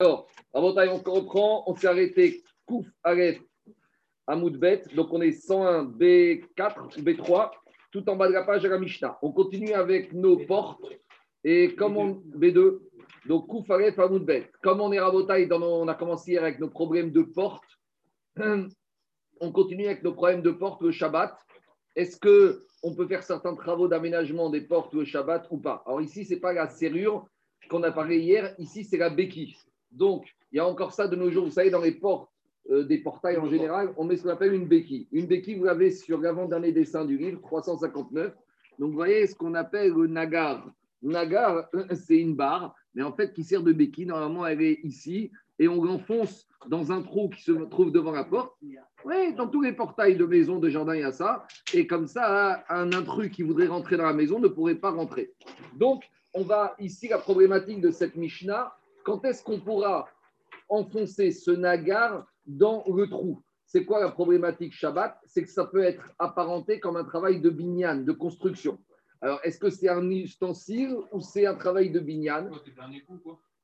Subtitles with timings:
[0.00, 1.64] Alors, à on reprend.
[1.66, 3.40] On s'est arrêté Kouf Aleph
[4.26, 4.82] Amoudbet.
[4.96, 7.50] Donc, on est 101 B4 B3,
[7.92, 9.18] tout en bas de la page à la Mishnah.
[9.22, 10.84] On continue avec nos portes.
[11.44, 12.22] Et comme on.
[12.36, 12.80] B2.
[13.26, 14.50] Donc, Kouf Aleph Amoudbet.
[14.62, 17.78] Comme on est Rabotaï, on a commencé hier avec nos problèmes de portes.
[19.40, 21.36] On continue avec nos problèmes de portes le Shabbat.
[21.96, 25.82] Est-ce que on peut faire certains travaux d'aménagement des portes le Shabbat ou pas?
[25.86, 27.26] Alors ici, ce n'est pas la serrure
[27.68, 29.56] qu'on a parlé hier, ici c'est la béquille.
[29.94, 31.44] Donc, il y a encore ça de nos jours.
[31.44, 32.30] Vous savez, dans les portes
[32.70, 35.08] euh, des portails en général, on met ce qu'on appelle une béquille.
[35.12, 38.34] Une béquille, vous l'avez sur l'avant-dernier dessin du livre, 359.
[38.78, 40.70] Donc, vous voyez ce qu'on appelle le nagar.
[41.02, 44.06] Nagar, c'est une barre, mais en fait qui sert de béquille.
[44.06, 48.24] Normalement, elle est ici et on l'enfonce dans un trou qui se trouve devant la
[48.24, 48.52] porte.
[49.04, 51.46] Oui, dans tous les portails de maison, de jardin, il y a ça.
[51.74, 55.32] Et comme ça, un intrus qui voudrait rentrer dans la maison ne pourrait pas rentrer.
[55.76, 60.08] Donc, on va ici, la problématique de cette Mishnah, quand est-ce qu'on pourra
[60.68, 63.42] enfoncer ce nagar dans le trou?
[63.66, 65.18] C'est quoi la problématique Shabbat?
[65.26, 68.78] C'est que ça peut être apparenté comme un travail de binyan, de construction.
[69.20, 72.50] Alors, est-ce que c'est un ustensile ou c'est un travail de binyan?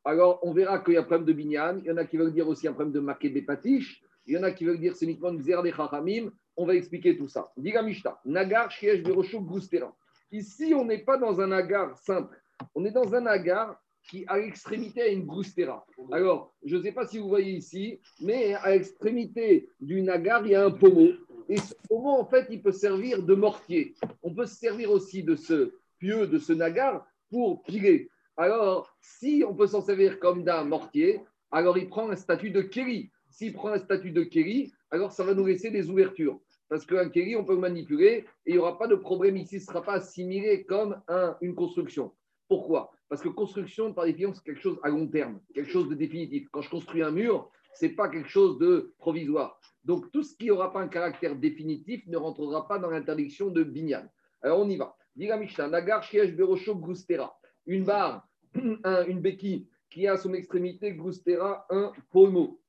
[0.05, 1.79] Alors, on verra qu'il y a un problème de binyan.
[1.81, 4.03] Il y en a qui veulent dire aussi un problème de maquet patiches.
[4.27, 6.31] Il y en a qui veulent dire c'est uniquement une zère des chachamim.
[6.57, 7.51] On va expliquer tout ça.
[7.57, 9.95] Diga Mishta, nagar shiesh gustera.
[10.33, 12.41] Ici, on n'est pas dans un nagar simple.
[12.75, 15.87] On est dans un nagar qui, à l'extrémité, a une groustera.
[16.11, 20.53] Alors, je ne sais pas si vous voyez ici, mais à l'extrémité du nagar, il
[20.53, 21.11] y a un pommeau.
[21.48, 23.95] Et ce pommeau, en fait, il peut servir de mortier.
[24.23, 28.09] On peut se servir aussi de ce pieu, de ce nagar, pour piler.
[28.37, 31.20] Alors, si on peut s'en servir comme d'un mortier,
[31.51, 33.11] alors il prend un statut de kéri.
[33.29, 36.41] S'il prend un statut de kéri, alors ça va nous laisser des ouvertures.
[36.69, 39.59] Parce qu'un kéri, on peut le manipuler et il n'y aura pas de problème ici,
[39.61, 41.01] ce ne sera pas assimilé comme
[41.41, 42.12] une construction.
[42.51, 42.91] Pourquoi?
[43.09, 46.48] Parce que construction, par définition, c'est quelque chose à long terme, quelque chose de définitif.
[46.51, 49.61] Quand je construis un mur, ce n'est pas quelque chose de provisoire.
[49.84, 53.62] Donc, tout ce qui n'aura pas un caractère définitif ne rentrera pas dans l'interdiction de
[53.62, 54.05] binyan.
[54.42, 54.97] Alors, on y va.
[55.14, 55.39] Diga
[55.69, 56.05] Nagar
[56.36, 57.39] Berosho Gustera.
[57.67, 58.27] Une barre,
[59.07, 62.61] une béquille qui a à son extrémité Gustera, un pommeau.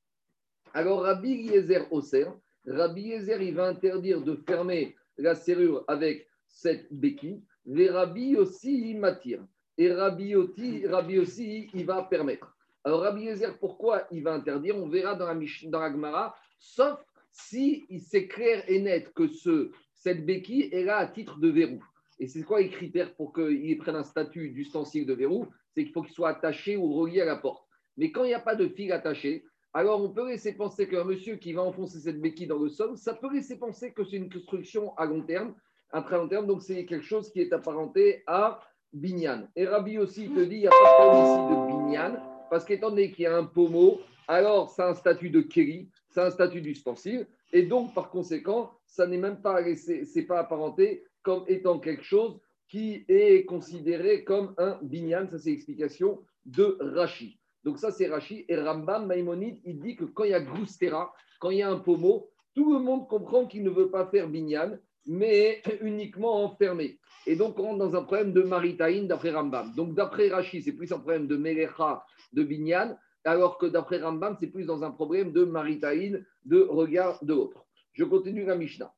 [0.75, 2.27] Alors, Rabbi Yezer Oser,
[2.67, 7.41] Rabbi Yezer, il va interdire de fermer la serrure avec cette béquille.
[7.65, 9.43] Les Rabbi aussi, il m'attire.
[9.77, 12.55] Et Rabbi, aussi, il va permettre.
[12.83, 14.77] Alors Rabbi Yezer, pourquoi il va interdire?
[14.77, 16.99] On verra dans la, dans la Gemara, sauf
[17.31, 21.83] si c'est clair et net que ce, cette béquille est là à titre de verrou.
[22.19, 25.47] Et c'est quoi les critères pour qu'il prenne un statut d'ustensile de verrou?
[25.73, 27.65] C'est qu'il faut qu'il soit attaché ou relié à la porte.
[27.97, 31.05] Mais quand il n'y a pas de fil attaché, alors on peut laisser penser qu'un
[31.05, 34.17] monsieur qui va enfoncer cette béquille dans le sol, ça peut laisser penser que c'est
[34.17, 35.55] une construction à long terme,
[35.91, 38.59] à très long terme, donc c'est quelque chose qui est apparenté à
[38.93, 39.47] Binyan.
[39.55, 42.19] Et Rabbi aussi te dit, il n'y a pas de ici Binyan,
[42.49, 46.21] parce qu'étant donné qu'il y a un pommeau, alors c'est un statut de Kéri, c'est
[46.21, 51.43] un statut d'ustensile, et donc par conséquent, ça n'est même pas, c'est pas apparenté comme
[51.47, 57.37] étant quelque chose qui est considéré comme un Binyan, ça c'est l'explication de Rashi.
[57.63, 61.13] Donc ça c'est Rashi, et Rambam Maïmonide, il dit que quand il y a Goustera,
[61.39, 64.27] quand il y a un pommeau, tout le monde comprend qu'il ne veut pas faire
[64.27, 66.99] Binyan, mais uniquement enfermé.
[67.27, 69.73] Et donc, on rentre dans un problème de maritaïn d'après Rambam.
[69.75, 72.03] Donc, d'après Rashi, c'est plus un problème de Melecha,
[72.33, 77.23] de Binyan, alors que d'après Rambam, c'est plus dans un problème de maritaïn, de regard
[77.23, 77.65] de l'autre.
[77.93, 78.91] Je continue la Mishnah.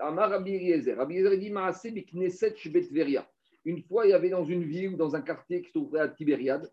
[0.00, 0.96] Amar Rabbi Eliezer.
[0.96, 3.28] Rabbi Eliezer dit Maaseh Bikneset Shbetveria.
[3.64, 6.00] Une fois, il y avait dans une ville ou dans un quartier qui se trouvait
[6.00, 6.70] à Tibériade,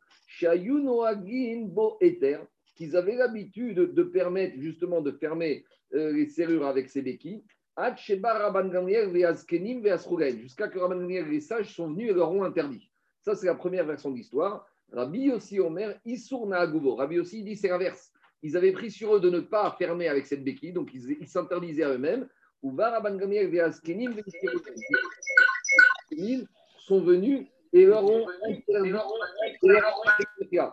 [1.66, 2.40] Bo Eter,
[2.76, 7.44] qu'ils avaient l'habitude de permettre justement de fermer euh, les serrures avec ces béquilles.
[7.78, 8.18] Jusqu'à
[10.70, 12.90] que Rabban Gamliel et les sages sont venus et leur ont interdit.
[13.22, 14.66] Ça, c'est la première version de l'histoire.
[14.94, 16.96] Rabbi aussi Omer, Issour Naagubo.
[16.96, 18.14] Rabbi aussi dit c'est l'inverse.
[18.44, 21.84] Ils avaient pris sur eux de ne pas fermer avec cette béquille, donc ils s'interdisaient
[21.84, 22.30] à eux-mêmes.
[22.64, 24.16] Ou Rabban Gamliel et Askenim
[26.78, 28.26] sont venus et leur ont,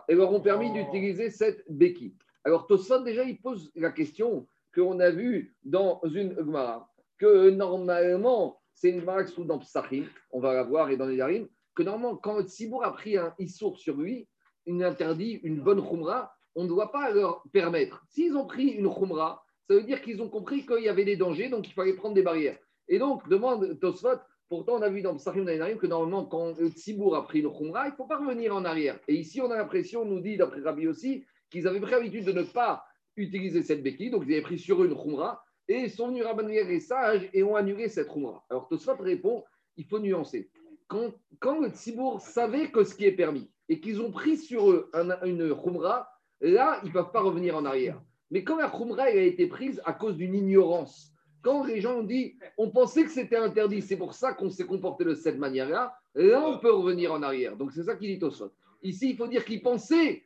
[0.07, 2.15] et leur ont permis d'utiliser cette béquille.
[2.45, 8.61] Alors Tosfot, déjà, il pose la question qu'on a vue dans une Gemara que normalement,
[8.73, 11.83] c'est une marque sous dans Psachim, on va la voir et dans les Yarim, que
[11.83, 14.27] normalement, quand le Tzibour a pris un Issour sur lui,
[14.65, 18.03] une interdit, une bonne Khumra, on ne doit pas leur permettre.
[18.09, 21.17] S'ils ont pris une Khumra, ça veut dire qu'ils ont compris qu'il y avait des
[21.17, 22.57] dangers, donc il fallait prendre des barrières.
[22.87, 24.19] Et donc, demande Tosfot,
[24.49, 27.87] pourtant on a vu dans Psachim Yarim que normalement, quand Tzibour a pris une Khumra,
[27.87, 28.99] il ne faut pas revenir en arrière.
[29.07, 32.25] Et ici, on a l'impression, on nous dit d'après Rabbi aussi, qu'ils avaient pris l'habitude
[32.25, 32.83] de ne pas
[33.15, 36.79] utiliser cette béquille, donc ils avaient pris sur une Khumra, et sont venus Rabban les
[36.79, 38.43] sages et ont annulé cette Khumra.
[38.49, 39.43] Alors Tosfot répond
[39.77, 40.49] il faut nuancer.
[40.87, 44.91] Quand, le Tzibour savait que ce qui est permis et qu'ils ont pris sur eux
[45.25, 46.07] une Khumra,
[46.41, 47.99] là, ils ne peuvent pas revenir en arrière.
[48.29, 51.11] Mais quand la Khumra a été prise à cause d'une ignorance,
[51.41, 54.65] quand les gens ont dit, on pensait que c'était interdit, c'est pour ça qu'on s'est
[54.65, 57.57] comporté de cette manière-là, là, on peut revenir en arrière.
[57.57, 58.51] Donc, c'est ça qu'il dit sol.
[58.81, 60.25] Ici, il faut dire qu'ils pensaient,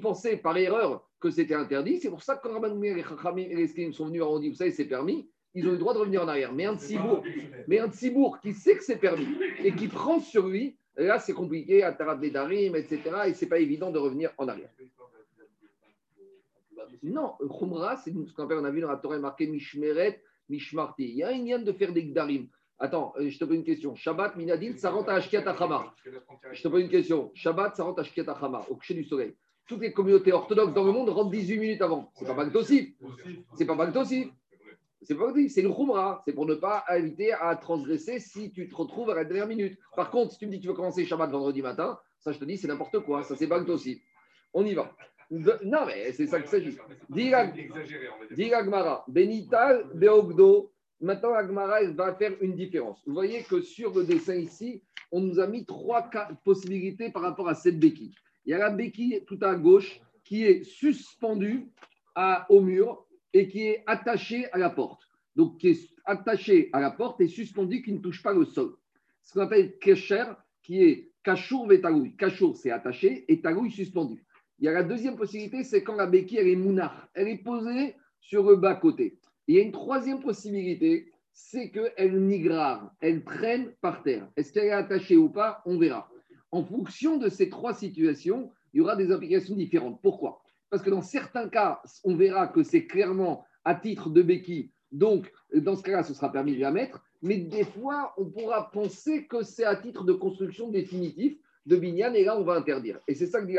[0.00, 2.00] pensaient par erreur que c'était interdit.
[2.00, 4.50] C'est pour ça que quand Rabban et les Chachamim et les sont venus, ont dit,
[4.50, 6.52] vous savez, c'est permis, ils ont le droit de revenir en arrière.
[6.52, 7.22] Mais un Tsibourg,
[7.68, 9.28] mais un qui sait que c'est permis
[9.62, 13.00] et qui prend sur lui, là, c'est compliqué, à Tarat Darim, etc.
[13.28, 14.70] Et c'est pas évident de revenir en arrière.
[17.02, 21.04] Non, Khumra, c'est ce qu'on appelle, on a vu dans la Torah marqué Mishmeret, Mishmarti.
[21.04, 22.48] Il y a un lien de faire des Gdarim.
[22.78, 23.94] Attends, euh, je te pose une question.
[23.94, 25.44] Shabbat, Minadin, ça rentre à Ashkiat
[26.52, 27.30] Je te pose une question.
[27.34, 28.24] Shabbat, ça rentre à Ashkiat
[28.68, 29.34] au coucher du soleil.
[29.66, 32.10] Toutes les communautés orthodoxes dans le monde rentrent 18 minutes avant.
[32.14, 32.94] C'est pas Bagdosif.
[33.56, 34.28] C'est pas Bagdosif.
[35.02, 36.22] C'est pas c'est le Khumra.
[36.24, 39.78] C'est pour ne pas éviter à transgresser si tu te retrouves à la dernière minute.
[39.96, 42.38] Par contre, si tu me dis que tu veux commencer Shabbat vendredi matin, ça je
[42.38, 43.22] te dis, c'est n'importe quoi.
[43.24, 44.00] Ça, c'est Bagdosif.
[44.54, 44.94] On y va.
[45.30, 46.76] non, mais c'est ça qu'il s'agit.
[47.08, 50.72] Dis Agmara, Benital, Beogdo,
[51.02, 53.02] Maintenant, Agmara va faire une différence.
[53.04, 56.08] Vous voyez que sur le dessin ici, on nous a mis trois
[56.44, 58.14] possibilités par rapport à cette béquille.
[58.44, 61.68] Il y a la béquille tout à gauche qui est suspendue
[62.48, 65.08] au mur et qui est attachée à la porte.
[65.34, 68.74] Donc, qui est attachée à la porte et suspendue qui ne touche pas le sol.
[69.22, 70.24] Ce qu'on appelle kesher,
[70.62, 72.16] qui est kachour vetagoui.
[72.16, 74.24] Kachour, c'est attaché et tagoui suspendu.
[74.58, 77.08] Il y a la deuxième possibilité, c'est quand la béquille, elle est mounar.
[77.14, 79.18] Elle est posée sur le bas-côté.
[79.48, 84.28] Il y a une troisième possibilité, c'est qu'elle migrare, elle traîne par terre.
[84.36, 85.62] Est-ce qu'elle est attachée ou pas?
[85.64, 86.11] On verra.
[86.52, 90.00] En fonction de ces trois situations, il y aura des implications différentes.
[90.02, 90.42] Pourquoi?
[90.70, 94.70] Parce que dans certains cas, on verra que c'est clairement à titre de béquille.
[94.90, 97.02] Donc, dans ce cas-là, ce sera permis de la mettre.
[97.22, 102.12] Mais des fois, on pourra penser que c'est à titre de construction définitive de Binyan,
[102.14, 102.98] et là, on va interdire.
[103.08, 103.56] Et c'est ça que dit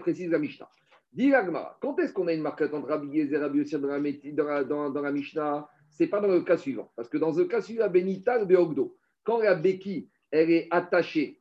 [0.00, 0.68] précise la Mishnah.
[1.12, 1.32] Dit
[1.80, 5.10] quand est-ce qu'on a une marque entre Rabbi Yezer et Rabbi dans la, dans, la
[5.10, 5.68] Mishnah?
[5.90, 6.92] Ce n'est pas dans le cas suivant.
[6.94, 8.94] Parce que dans le cas suivant, Benita Beogdo,
[9.24, 11.37] quand la béquille, elle est attachée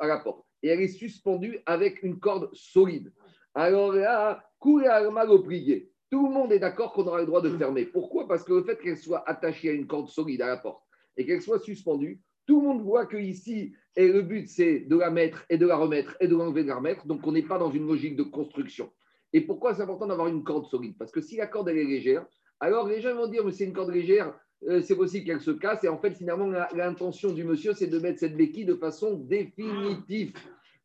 [0.00, 3.12] à la porte et elle est suspendue avec une corde solide,
[3.54, 5.90] alors là, couler à au prier.
[6.10, 7.84] Tout le monde est d'accord qu'on aura le droit de fermer.
[7.84, 8.26] Pourquoi?
[8.26, 10.82] Parce que le fait qu'elle soit attachée à une corde solide à la porte
[11.16, 14.96] et qu'elle soit suspendue, tout le monde voit que ici, et le but c'est de
[14.96, 17.06] la mettre et de la remettre et de l'enlever de la remettre.
[17.06, 18.90] Donc on n'est pas dans une logique de construction.
[19.32, 20.96] Et pourquoi c'est important d'avoir une corde solide?
[20.98, 22.26] Parce que si la corde elle est légère,
[22.60, 24.38] alors les gens vont dire, mais c'est une corde légère,
[24.68, 25.84] euh, c'est possible qu'elle se casse.
[25.84, 30.32] Et en fait, finalement, l'intention du monsieur, c'est de mettre cette béquille de façon définitive.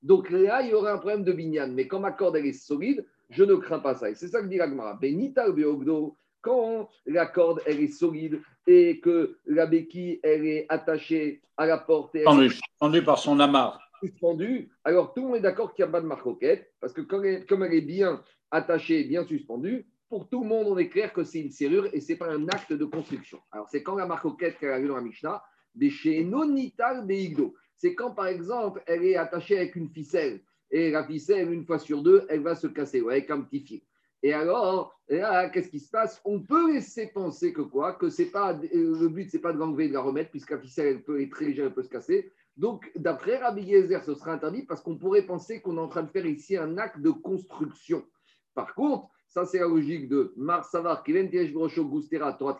[0.02, 1.74] Donc là, il y aurait un problème de bignane.
[1.74, 4.10] Mais quand ma corde elle est solide, je ne crains pas ça.
[4.10, 4.96] Et c'est ça que dit l'Agmara.
[4.96, 11.42] Benita beogdo, quand la corde elle est solide et que la béquille elle est attachée
[11.58, 12.16] à la porte.
[12.16, 13.04] Et elle...
[13.04, 16.08] par son amarre suspendue, alors tout le monde est d'accord qu'il n'y a pas de
[16.08, 20.78] marcoquette, parce que comme elle est bien attachée, bien suspendue, pour tout le monde, on
[20.78, 23.40] est clair que c'est une serrure et ce n'est pas un acte de construction.
[23.52, 25.42] Alors, c'est quand la marcoquette qu'elle a vu dans la Mishnah,
[25.76, 27.54] des chez Nonital Beigdo.
[27.76, 30.42] C'est quand, par exemple, elle est attachée avec une ficelle.
[30.72, 33.82] Et la ficelle, une fois sur deux, elle va se casser avec un petit fil.
[34.22, 36.20] Et alors, qu'est-ce qui se passe?
[36.26, 37.94] On peut laisser penser que quoi?
[37.94, 40.60] Que c'est pas le but, c'est pas de l'enlever et de la remettre, puisque la
[40.60, 42.32] ficelle elle peut être très légère, elle peut se casser.
[42.58, 46.04] Donc, d'après Rabbi Yezer, ce sera interdit parce qu'on pourrait penser qu'on est en train
[46.04, 48.06] de faire ici un acte de construction.
[48.54, 52.60] Par contre, ça c'est la logique de Mar Savar, Keven Gustera, Torah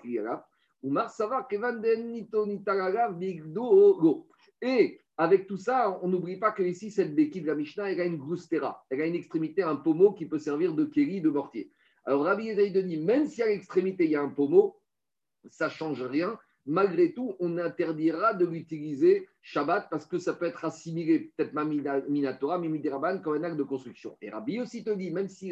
[0.82, 2.46] ou Mar Savar, Kevan Nito
[3.12, 4.28] Bigdo
[4.62, 8.00] Et avec tout ça, on n'oublie pas que ici, cette béquille de la Mishnah, elle
[8.00, 11.30] a une Gustera, elle a une extrémité, un pommeau qui peut servir de kéri, de
[11.30, 11.72] mortier.
[12.06, 14.80] Alors Rabbi Yezer dit, même si à l'extrémité il y a un pommeau,
[15.50, 16.40] ça ne change rien
[16.70, 21.66] malgré tout, on interdira de l'utiliser Shabbat parce que ça peut être assimilé, peut-être pas
[21.66, 22.82] Minatora, mais
[23.24, 24.16] comme un acte de construction.
[24.22, 25.52] Et Rabbi aussi te dit, même si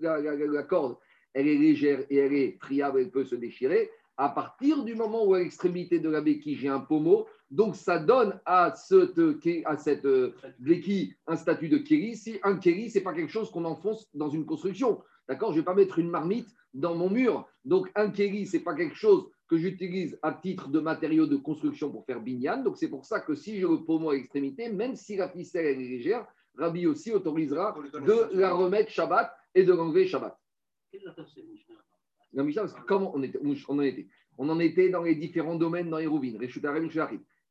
[0.00, 0.96] la, corde,
[1.34, 5.24] elle est légère et elle est friable, elle peut se déchirer, à partir du moment
[5.24, 9.18] où à l'extrémité de la béquille, j'ai un pommeau, donc ça donne à, cette,
[9.64, 10.06] à cette
[10.58, 12.16] béquille un statut de kéri.
[12.16, 15.00] Si un kéri, ce n'est pas quelque chose qu'on enfonce dans une construction.
[15.26, 15.52] D'accord?
[15.52, 17.48] Je ne vais pas mettre une marmite dans mon mur.
[17.64, 21.36] Donc un kéri, ce n'est pas quelque chose que j'utilise à titre de matériau de
[21.36, 22.62] construction pour faire binyan.
[22.62, 25.64] Donc c'est pour ça que si je le pommeau à l'extrémité, même si la ficelle
[25.64, 26.26] est légère,
[26.58, 30.36] Rabbi aussi autorisera de la remettre Shabbat et de l'enlever Shabbat.
[32.32, 34.06] La Mishnah, comment on, était, on en était
[34.38, 36.38] On en était dans les différents domaines dans les rouvines.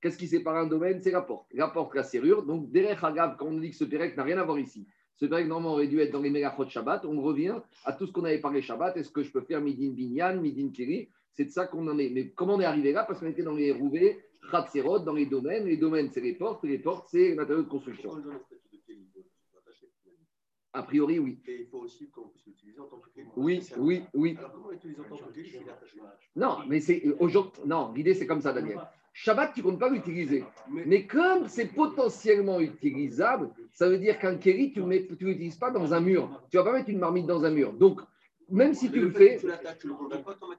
[0.02, 1.02] Qu'est-ce qui sépare un domaine?
[1.02, 1.48] C'est la porte.
[1.54, 2.44] La porte, la serrure.
[2.44, 5.26] Donc, derrière Hagav, quand on dit que ce Pérec n'a rien à voir ici, ce
[5.26, 8.24] Pérec normalement aurait dû être dans les Megachot Shabbat, on revient à tout ce qu'on
[8.24, 8.96] avait parlé Shabbat.
[8.96, 11.10] Est-ce que je peux faire Midin Binyan, Midin Kiri?
[11.34, 12.10] C'est de ça qu'on en est.
[12.10, 13.04] Mais comment on est arrivé là?
[13.04, 15.66] Parce qu'on était dans les rouvées, Khatserot, dans les domaines.
[15.66, 16.64] Les domaines, c'est les portes.
[16.64, 18.12] Les portes, c'est le matériau de construction.
[20.74, 21.40] A priori, oui.
[21.48, 23.10] Et il faut aussi qu'on puisse l'utiliser en tant que.
[23.36, 24.36] Oui, oui, oui.
[24.38, 27.62] Alors comment en tant que Non, mais c'est aujourd'hui.
[27.66, 28.80] Non, l'idée c'est comme ça, Daniel.
[29.14, 30.44] Shabbat, tu ne comptes pas l'utiliser.
[30.70, 35.72] Mais- Mais comme c'est potentiellement utilisable, ça veut dire qu'un kéli, tu ne l'utilises pas
[35.72, 36.30] dans un mur.
[36.52, 37.74] Tu ne vas pas mettre une marmite dans un mur.
[37.74, 38.00] Donc,
[38.50, 39.48] même si tu le fais, Tu
[39.80, 39.94] tu le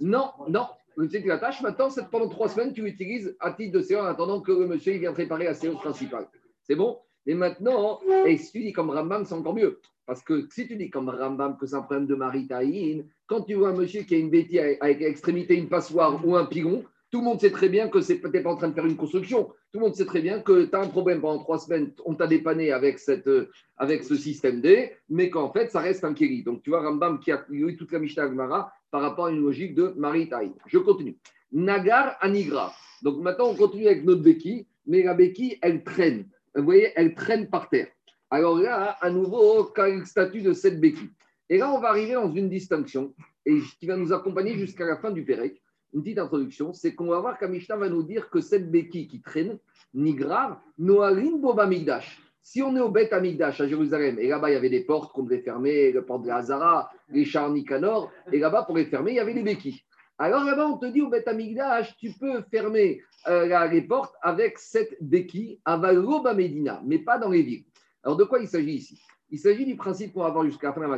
[0.01, 0.67] non, non.
[0.99, 1.63] Tu sais, tu l'attaches.
[1.63, 4.67] Maintenant, c'est pendant trois semaines, tu l'utilises à titre de séance en attendant que le
[4.67, 6.29] monsieur il vienne préparer la séance principale.
[6.65, 6.99] C'est bon?
[7.27, 9.81] Et maintenant, et si tu dis comme Rambam, c'est encore mieux.
[10.11, 13.55] Parce que si tu dis comme Rambam que c'est un problème de maritaïne, quand tu
[13.55, 17.21] vois un monsieur qui a une bêtise avec, l'extrémité une passoire ou un pigon, tout
[17.21, 19.45] le monde sait très bien que c'est peut-être pas en train de faire une construction.
[19.45, 22.17] Tout le monde sait très bien que tu as un problème pendant trois semaines, on
[22.17, 26.13] t'a dépanné avec, cette, euh, avec ce système D, mais qu'en fait, ça reste un
[26.13, 26.43] kéli.
[26.43, 29.41] Donc, tu vois, Rambam qui a eu toute la Mishnah Gemara par rapport à une
[29.41, 30.55] logique de maritaïne.
[30.67, 31.19] Je continue.
[31.53, 32.73] Nagar Anigra.
[33.03, 36.27] Donc, maintenant, on continue avec notre béquille, mais la béquille, elle traîne.
[36.57, 37.87] Vous voyez, elle traîne par terre.
[38.31, 39.73] Alors là, à nouveau,
[40.05, 41.11] statut de cette béquille
[41.49, 43.13] Et là, on va arriver dans une distinction
[43.45, 45.61] et qui va nous accompagner jusqu'à la fin du Pérec.
[45.93, 49.21] Une petite introduction, c'est qu'on va voir qu'Amishna va nous dire que cette béquille qui
[49.21, 49.59] traîne,
[49.93, 52.21] Nigra, Noarim Boba Migdash.
[52.43, 55.13] Si on est au Beth Amigdash à Jérusalem, et là-bas il y avait des portes
[55.13, 59.13] qu'on devait fermer, la porte de Hazara, les chars Nicanor, et là-bas pour les fermer,
[59.13, 59.83] il y avait des béquilles.
[60.19, 64.59] Alors là-bas, on te dit au Beth Amigdash, tu peux fermer euh, les portes avec
[64.59, 67.65] cette béquille à Valoba Medina, mais pas dans les villes.
[68.03, 69.01] Alors de quoi il s'agit ici?
[69.31, 70.97] Il s'agit du principe qu'on va voir jusqu'à la fin de la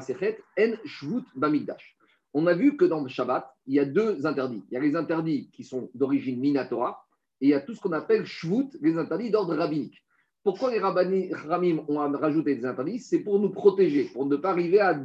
[0.65, 1.97] En Shvut Bamigdash.
[2.35, 4.65] On a vu que dans le Shabbat, il y a deux interdits.
[4.71, 7.05] Il y a les interdits qui sont d'origine Minatora,
[7.41, 10.03] et il y a tout ce qu'on appelle Shvut, les interdits d'ordre rabbinique.
[10.43, 12.99] Pourquoi les rabbani- Ramim ont rajouté des interdits?
[12.99, 14.99] C'est pour nous protéger, pour ne pas arriver à,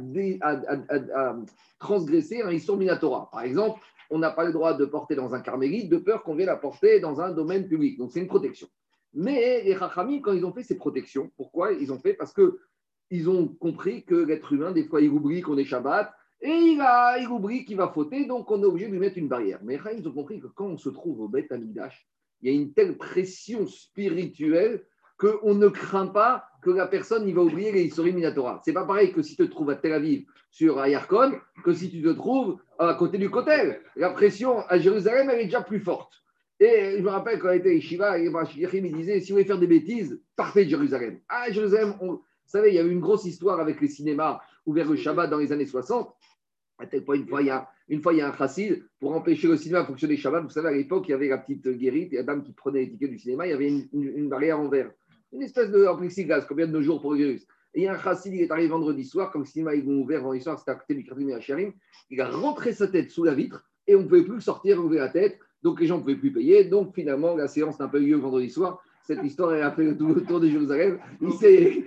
[1.78, 3.28] transgresser un Issur Minatora.
[3.30, 6.34] Par exemple, on n'a pas le droit de porter dans un carmélite de peur qu'on
[6.34, 7.98] vienne la porter dans un domaine public.
[7.98, 8.68] Donc c'est une protection.
[9.14, 12.14] Mais les Rachamim, quand ils ont fait ces protections, pourquoi ils ont fait?
[12.14, 12.58] Parce que
[13.10, 16.80] ils ont compris que l'être humain, des fois, il oublie qu'on est Shabbat et il,
[16.80, 19.58] a, il oublie qu'il va fauter, donc on est obligé de lui mettre une barrière.
[19.62, 22.06] Mais ils ont compris que quand on se trouve au Beth Amidash,
[22.42, 24.84] il y a une telle pression spirituelle
[25.18, 28.60] qu'on ne craint pas que la personne il va oublier les Issorim Minatora.
[28.64, 31.32] C'est pas pareil que si tu te trouves à Tel Aviv sur Ayarkon
[31.64, 33.80] que si tu te trouves à côté du Kotel.
[33.96, 36.12] La pression à Jérusalem, elle est déjà plus forte.
[36.60, 39.68] Et je me rappelle quand j'étais et Yachim, il disait si vous voulez faire des
[39.68, 41.20] bêtises, partez de Jérusalem.
[41.28, 44.90] Ah, Jérusalem, on- vous savez, il y avait une grosse histoire avec les cinémas ouverts
[44.90, 46.12] le Shabbat dans les années 60.
[46.78, 49.82] À tel point, une fois, il y a, a un chassid, pour empêcher le cinéma
[49.82, 52.22] de fonctionner Shabbat, vous savez, à l'époque, il y avait la petite guérite, et la
[52.22, 54.90] dame qui prenait les tickets du cinéma, il y avait une, barrière en verre.
[55.32, 57.42] Une espèce de en plexiglas, combien de nos jours pour le virus.
[57.74, 59.82] Et il y a un chassid, il est arrivé vendredi soir, comme le cinéma est
[59.82, 61.72] ouvert vendredi soir, c'était à côté du quartier Hacharim,
[62.10, 65.02] il a rentré sa tête sous la vitre, et on ne pouvait plus sortir, ouvrir
[65.02, 66.64] la tête, donc les gens ne pouvaient plus payer.
[66.64, 68.82] Donc finalement, la séance n'a pas eu lieu vendredi soir.
[69.02, 70.98] Cette histoire elle a fait le tour, de Jérusalem.
[71.22, 71.82] Il s'est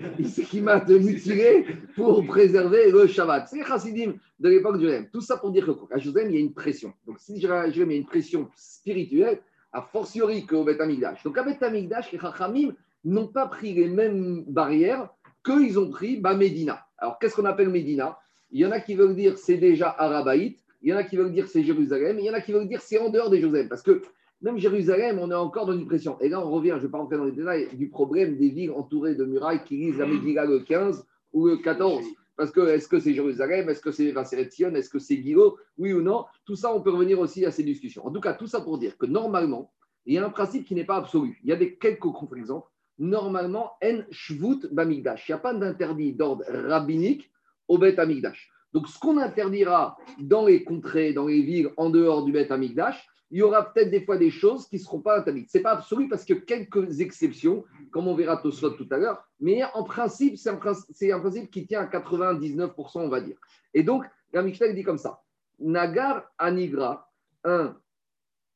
[0.53, 3.47] il m'a mutilé pour préserver le Shabbat.
[3.47, 5.09] C'est chassidim de l'époque de Jérusalem.
[5.13, 6.93] Tout ça pour dire qu'à Jérusalem, il y a une pression.
[7.05, 9.39] Donc si Jérusalem, il y a une pression spirituelle,
[9.71, 11.23] a fortiori qu'au Beth Amikdash.
[11.23, 12.73] Donc à Beth Amikdash, les Chachamim
[13.05, 15.09] n'ont pas pris les mêmes barrières
[15.45, 16.85] qu'ils ont pris bah, Médina.
[16.97, 18.17] Alors qu'est-ce qu'on appelle Médina
[18.51, 21.17] Il y en a qui veulent dire c'est déjà Arabaït, il y en a qui
[21.17, 23.37] veulent dire c'est Jérusalem, il y en a qui veulent dire c'est en dehors de
[23.37, 23.69] Jérusalem.
[23.69, 24.01] Parce que
[24.41, 26.19] même Jérusalem, on est encore dans une pression.
[26.19, 28.49] Et là, on revient, je ne vais pas rentrer dans les détails, du problème des
[28.49, 32.03] villes entourées de murailles qui lisent la Megillah le 15 ou le 14.
[32.35, 35.57] Parce que est-ce que c'est Jérusalem Est-ce que c'est Vasseret Sion Est-ce que c'est Guillot
[35.77, 38.05] Oui ou non Tout ça, on peut revenir aussi à ces discussions.
[38.05, 39.71] En tout cas, tout ça pour dire que normalement,
[40.07, 41.39] il y a un principe qui n'est pas absolu.
[41.43, 42.67] Il y a des quelques contre-exemples.
[42.97, 45.29] Normalement, en shvut bamigdash.
[45.29, 47.29] Il n'y a pas d'interdit d'ordre rabbinique
[47.67, 48.49] au Bet Amigdash.
[48.73, 53.05] Donc, ce qu'on interdira dans les contrées, dans les villes en dehors du Bet Amigdash,
[53.33, 55.49] il y aura peut-être des fois des choses qui ne seront pas interdites.
[55.49, 59.23] Ce n'est pas absolu parce que quelques exceptions, comme on verra Tosfot tout à l'heure,
[59.39, 63.21] mais en principe, c'est un, principe- c'est un principe qui tient à 99%, on va
[63.21, 63.37] dire.
[63.73, 65.21] Et donc, la Mishnah dit comme ça
[65.59, 67.09] Nagar Anigra,
[67.45, 67.77] un,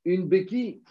[0.04, 0.84] une béquille.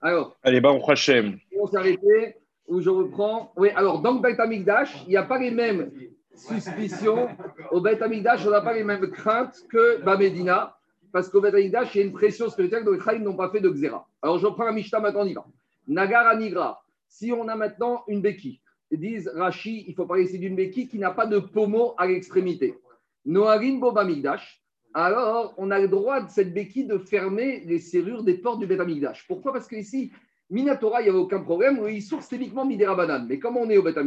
[0.00, 1.38] Alors, Allez, Baruch Hashem.
[1.58, 2.36] on s'est arrêté,
[2.70, 3.52] où je reprends.
[3.56, 5.90] Oui, alors dans le il n'y a pas les mêmes
[6.34, 7.28] suspicions.
[7.70, 10.76] Au Beth on n'a pas les mêmes craintes que Bamedina,
[11.12, 13.50] parce qu'au Beth Amikdash, il y a une pression spirituelle dont les Chaim n'ont pas
[13.50, 14.06] fait de Xéra.
[14.22, 15.44] Alors je reprends la Mishnah maintenant, on y va.
[15.88, 16.80] Nagar Nigra.
[17.08, 18.60] Si on a maintenant une béquille,
[18.92, 22.78] disent Rashi, il faut parler ici d'une béquille qui n'a pas de pommeau à l'extrémité.
[23.26, 24.62] Noarin Bobamigdash.
[24.94, 28.66] Alors, on a le droit de cette béquille de fermer les serrures des portes du
[28.66, 28.80] Beth.
[29.28, 29.52] Pourquoi?
[29.52, 30.10] Parce qu'ici,
[30.50, 31.86] Minatora, il n'y avait aucun problème.
[31.88, 33.26] Il source typiquement Midera Banane.
[33.28, 33.98] Mais comme on est au Beth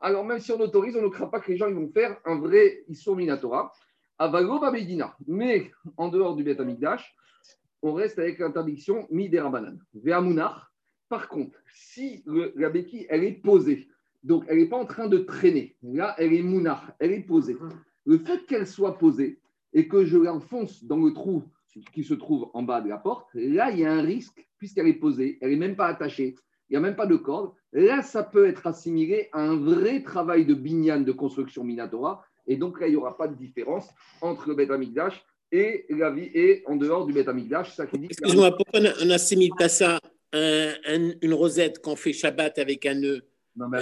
[0.00, 2.16] alors même si on autorise, on ne craint pas que les gens ils vont faire
[2.24, 3.72] un vrai Issour Minatora.
[4.18, 5.16] Avago Medina.
[5.26, 6.60] Mais en dehors du Beth
[7.82, 9.80] on reste avec l'interdiction Midera Banane.
[9.94, 10.68] Veamunach.
[11.08, 13.88] Par contre, si le- la béquille, elle est posée,
[14.22, 17.56] donc elle n'est pas en train de traîner, là, elle est mounard, elle est posée.
[18.04, 19.40] Le fait qu'elle soit posée
[19.72, 21.44] et que je l'enfonce dans le trou
[21.92, 24.88] qui se trouve en bas de la porte, là, il y a un risque, puisqu'elle
[24.88, 26.34] est posée, elle n'est même pas attachée,
[26.68, 27.52] il n'y a même pas de corde.
[27.72, 32.22] Là, ça peut être assimilé à un vrai travail de binyan de construction minatora.
[32.46, 33.88] Et donc là, il n'y aura pas de différence
[34.20, 35.22] entre le Beth Amikdash
[35.52, 37.74] et la vie et en dehors du Beth Amikdash.
[37.74, 39.96] Ça qui dit que- Excuse-moi, pourquoi on n'assimile pas ça
[40.32, 43.22] à un- un- une rosette qu'on fait Shabbat avec un nœud?
[43.56, 43.78] Non, mais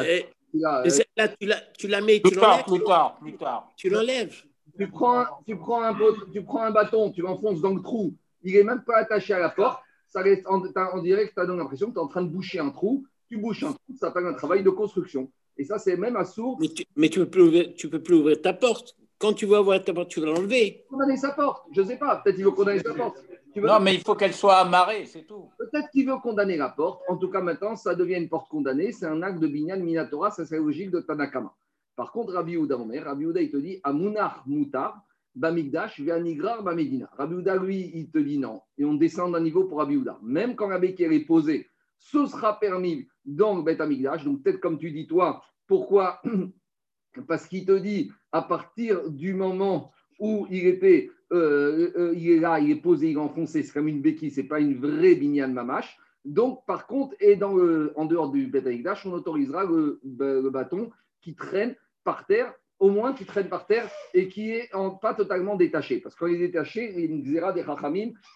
[0.52, 2.64] Eh, là, euh, Là, tu la, tu la mets, Plus tu l'enlèves.
[2.66, 3.73] plus tard, plus tard.
[3.76, 4.35] Tu l'enlèves.
[4.78, 5.97] tu, prends, tu, prends un,
[6.33, 9.38] tu prends un bâton, tu l'enfonces dans le trou, il n'est même pas attaché à
[9.38, 9.80] la porte.
[10.08, 12.22] Ça reste, en, t'as- on dirait que tu as l'impression que tu es en train
[12.22, 13.04] de boucher un trou.
[13.28, 15.30] Tu bouches un trou, ça s'appelle un travail de construction.
[15.58, 16.58] Et ça, c'est même à sourd.
[16.60, 18.94] Mais tu mais tu peux, plus ouvrir, tu peux plus ouvrir ta porte.
[19.18, 20.84] Quand tu vas ouvrir ta porte, tu vas l'enlever.
[20.88, 21.66] condamner sa porte.
[21.72, 23.16] Je ne sais pas, peut-être qu'il veut condamner sa porte.
[23.54, 25.48] Tu veux- Non, mais il faut qu'elle soit amarrée, c'est tout.
[25.58, 27.00] Peut-être qu'il veut condamner la porte.
[27.08, 28.92] En tout cas, maintenant, ça devient une porte condamnée.
[28.92, 30.30] C'est un acte de binyan minatora.
[30.30, 31.54] Ça, c'est logique de Tanakama.
[31.96, 35.02] Par contre, Rabbi Houda, Omer, Rabbi Houda, il te dit Amunar mutar,
[35.36, 37.08] bamigdash, ve'anigrar, bamedina.
[37.16, 38.60] Rabbi Houda, lui, il te dit non.
[38.78, 40.18] Et on descend d'un niveau pour Rabbi Houda.
[40.22, 44.24] Même quand la béquille est posée, ce sera permis dans le Beth Amigdash.
[44.24, 46.20] Donc, peut-être comme tu dis, toi, pourquoi?
[47.28, 52.40] Parce qu'il te dit, à partir du moment où il était, euh, euh, il est
[52.40, 55.14] là, il est posé, il est enfoncé, c'est comme une béquille, c'est pas une vraie
[55.14, 55.98] binyan mamash.
[56.24, 57.54] Donc, par contre, et dans
[57.94, 60.90] en dehors du Beth Amikdash, on autorisera le bâton
[61.20, 61.74] qui traîne
[62.04, 66.00] par terre, au moins qui traîne par terre et qui est pas totalement détaché.
[66.00, 67.64] Parce qu'on est détaché, il y a des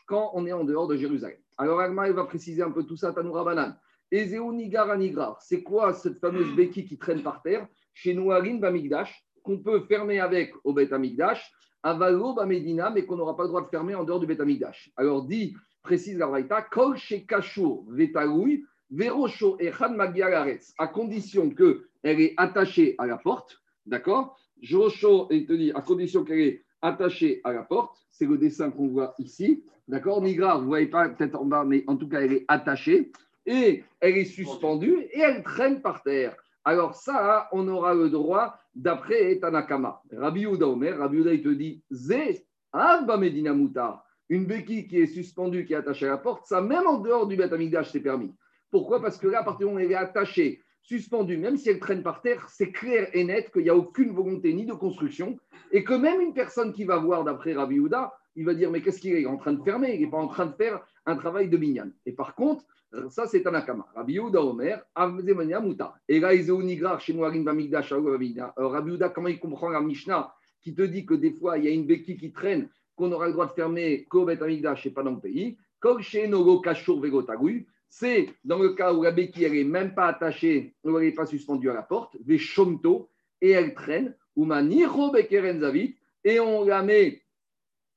[0.07, 1.39] quand on est en dehors de Jérusalem.
[1.59, 3.75] Alors, Agma, il va préciser un peu tout ça, Tanoura Banan.
[5.41, 10.21] C'est quoi cette fameuse béquille qui traîne par terre chez Nouarin Bamigdash, qu'on peut fermer
[10.21, 14.05] avec au Beth Amikdash, Avalo Bamedina, mais qu'on n'aura pas le droit de fermer en
[14.05, 14.91] dehors du Beth Amikdash.
[14.97, 22.21] Alors, dit, précise la Braïta, Kol Shekashur Vetaroui, Verosho Echan Magia Laretz, à condition qu'elle
[22.21, 24.39] est attachée à la porte, d'accord?
[24.63, 28.71] Josho, il te dit, à condition qu'elle est attachée à la porte, c'est le dessin
[28.71, 30.23] qu'on voit ici, d'accord?
[30.23, 33.13] Nigra, vous ne voyez pas peut-être en bas, mais en tout cas, elle est attachée.
[33.47, 36.37] Et elle est suspendue et elle traîne par terre.
[36.65, 40.03] Alors ça, on aura le droit d'après Tanakama.
[40.13, 44.99] Rabbi Yehuda Omer, Rabbi Yehuda, il te dit, Zé, Abba Medina Moutar, une béquille qui
[44.99, 47.53] est suspendue, qui est attachée à la porte, ça même en dehors du Beth
[47.87, 48.33] c'est permis.
[48.71, 49.01] Pourquoi?
[49.01, 51.79] Parce que là, à partir du moment où elle est attachée, suspendue, même si elle
[51.79, 55.39] traîne par terre, c'est clair et net qu'il n'y a aucune volonté ni de construction
[55.73, 58.81] et que même une personne qui va voir d'après Rabbi Yehuda, il va dire, mais
[58.81, 59.95] qu'est-ce qu'il est en train de fermer?
[59.95, 61.91] Il n'est pas en train de faire un travail de minyan.
[62.07, 62.65] Et par contre,
[63.09, 63.87] ça, c'est Tanakama.
[63.95, 65.95] Rabbi Yehuda Omer, Avzemania Muta.
[66.09, 68.37] Et là, chez Bamigdash, Rabbi
[68.91, 71.71] Yehuda, comment il comprend la Mishnah qui te dit que des fois, il y a
[71.71, 75.03] une béquille qui traîne, qu'on aura le droit de fermer qu'au Bet Amigdash et pas
[75.03, 75.57] dans le pays?
[75.79, 80.07] Kol chez Nogo Kashur Vegotagui, c'est dans le cas où la béquille n'est même pas
[80.07, 83.11] attachée, elle n'est pas suspendue à la porte, Veshomto,
[83.43, 87.21] et elle traîne, ou Zavit, et on la met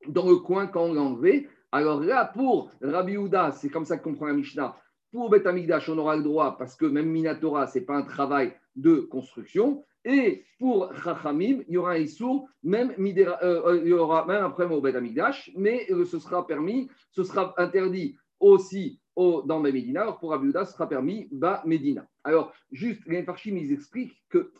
[0.07, 1.47] dans le coin quand on l'a enlevé.
[1.71, 4.75] Alors là, pour Rabbi Houda, c'est comme ça que comprend la Mishnah,
[5.11, 8.01] pour Bet Amigdash, on aura le droit, parce que même Minatora, ce n'est pas un
[8.01, 9.85] travail de construction.
[10.05, 14.51] Et pour Chachamim, il y aura un Issour, même, midera- euh, il y aura même
[14.95, 20.01] Amigdash, mais euh, ce sera permis, ce sera interdit aussi au, dans Medina.
[20.01, 22.07] Alors pour Rabbi ce sera permis Ba Medina.
[22.23, 24.53] Alors, juste, les Farshim, ils expliquent que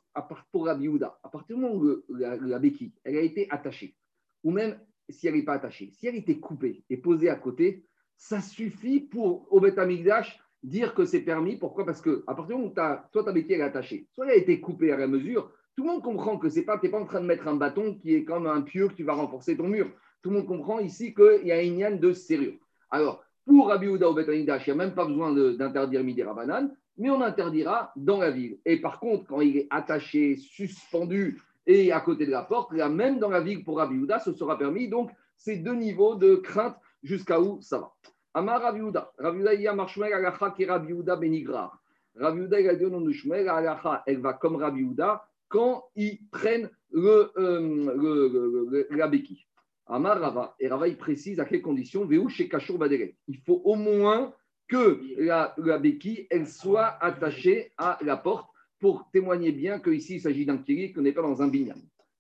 [0.51, 0.89] pour Rabbi
[1.23, 3.95] à partir du moment où la, béquille, elle a été attachée,
[4.43, 7.85] ou même si elle n'est pas attachée, si elle était coupée et posée à côté,
[8.15, 11.57] ça suffit pour au Bet Amigdash dire que c'est permis.
[11.57, 11.85] Pourquoi?
[11.85, 14.25] Parce que à partir du moment où t'as- toi, ta béquille elle est attachée, soit
[14.25, 16.85] elle a été coupée à la mesure, tout le monde comprend que c'est pas, tu
[16.85, 19.03] n'es pas en train de mettre un bâton qui est comme un pieu que tu
[19.03, 19.89] vas renforcer ton mur.
[20.21, 22.59] Tout le monde comprend ici qu'il y a une yann de sérieux.
[22.91, 27.09] Alors, pour Rabbi Houda au il n'y a même pas besoin d'interdire Midi Rabanan, mais
[27.09, 28.57] on interdira dans la ville.
[28.65, 32.89] Et par contre, quand il est attaché, suspendu et à côté de la porte, là
[32.89, 34.87] même dans la ville pour Rabbi Houda, ce sera permis.
[34.87, 37.91] Donc, c'est deux niveaux de crainte jusqu'à où ça va.
[38.33, 39.11] Amar Rabbi Houda.
[39.17, 41.79] Rabbi Houda, il y a Alacha qui Rabbi Houda Benigrar.
[42.15, 46.19] Rabbi Houda, il a dit nom de Alacha, elle va comme Rabbi Houda quand ils
[46.31, 49.45] prennent le, euh, la béquille.
[49.85, 50.55] Amar Rava.
[50.59, 53.15] Et Rava, il précise à quelles conditions Véou chez Kachur Baderet.
[53.27, 54.33] Il faut au moins
[54.67, 60.21] que la, la béquille, elle soit attachée à la porte pour témoigner bien qu'ici, il
[60.21, 61.75] s'agit d'un kiri, qu'on n'est pas dans un binyan.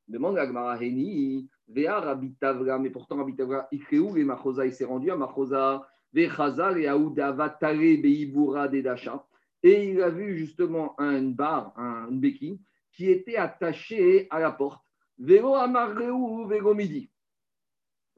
[0.07, 4.73] Demande à Gmara Heni, Vea Rabbi Tavra, mais pourtant Rabbi Tavra, Ikreou, et Machosa, il
[4.73, 9.25] s'est rendu à Machosa, Vechazar et Aoudava Tare Beibura Dedacha.
[9.61, 14.51] Et il a vu justement un bar, un, une béquille, qui était attachée à la
[14.51, 14.83] porte.
[15.17, 17.09] Vélo Amareu, Vélo Midi.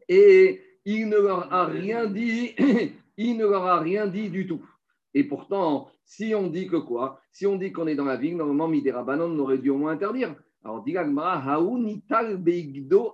[0.10, 2.54] Et il ne leur a rien dit,
[3.18, 4.66] il ne leur a rien dit du tout.
[5.14, 7.22] Et pourtant, si on dit que quoi?
[7.32, 9.94] Si on dit qu'on est dans la ville, normalement, Miderabanan, on aurait dû au moins
[9.94, 10.36] interdire.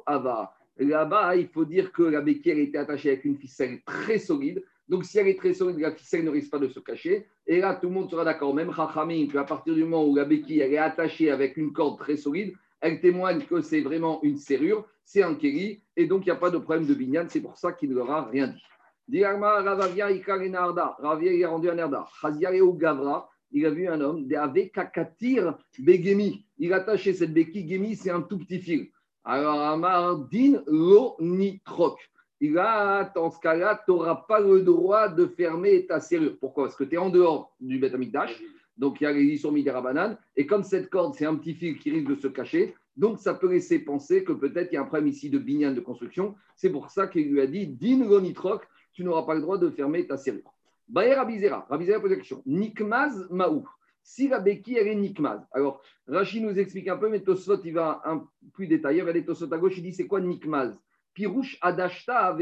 [0.06, 0.54] Alors.
[0.78, 4.64] Là-bas, il faut dire que la béquille était attachée avec une ficelle très solide.
[4.90, 7.28] Donc, si elle est très solide, la ficelle ne risque pas de se cacher.
[7.46, 10.26] Et là, tout le monde sera d'accord, même Chachamim, qu'à partir du moment où la
[10.26, 14.38] béquille elle est attachée avec une corde très solide, elle témoigne que c'est vraiment une
[14.38, 17.26] serrure, c'est un kéli, et donc il n'y a pas de problème de binyan.
[17.30, 18.64] C'est pour ça qu'il ne leur a rien dit.
[19.08, 20.08] Diagma Ravavia.
[20.08, 22.08] Ravia il a rendu un erda.
[22.24, 24.28] Gavra, il a vu un homme,
[24.74, 26.46] Kakatir Begemi.
[26.58, 28.90] Il a attaché cette béquille, Gemi, c'est un tout petit fil.
[29.24, 32.00] Alors, Amar Din Lo Nitrok.
[32.40, 36.38] Il a, dans ce cas-là, tu n'auras pas le droit de fermer ta serrure.
[36.40, 36.66] Pourquoi?
[36.66, 38.42] Parce que tu es en dehors du Beth Amikdash,
[38.78, 41.78] donc il y a les sur Midera et comme cette corde, c'est un petit fil
[41.78, 44.82] qui risque de se cacher, donc ça peut laisser penser que peut-être il y a
[44.82, 46.36] un problème ici de binyan de construction.
[46.56, 49.58] C'est pour ça qu'il lui a dit Din Lo Nitrok, tu n'auras pas le droit
[49.58, 50.54] de fermer ta serrure.
[50.88, 53.66] Bayer Rabizera, Rabizera pose la question Nikmaz Maou.
[54.04, 55.48] Si la béquille, elle est Nikmaz.
[55.52, 59.02] Alors, Rachid nous explique un peu, mais Tosfot, il va un plus détaillé.
[59.02, 60.78] Regardez Tosfot à gauche, il dit c'est quoi Nikmaz?
[61.14, 62.38] Pirouche Adashta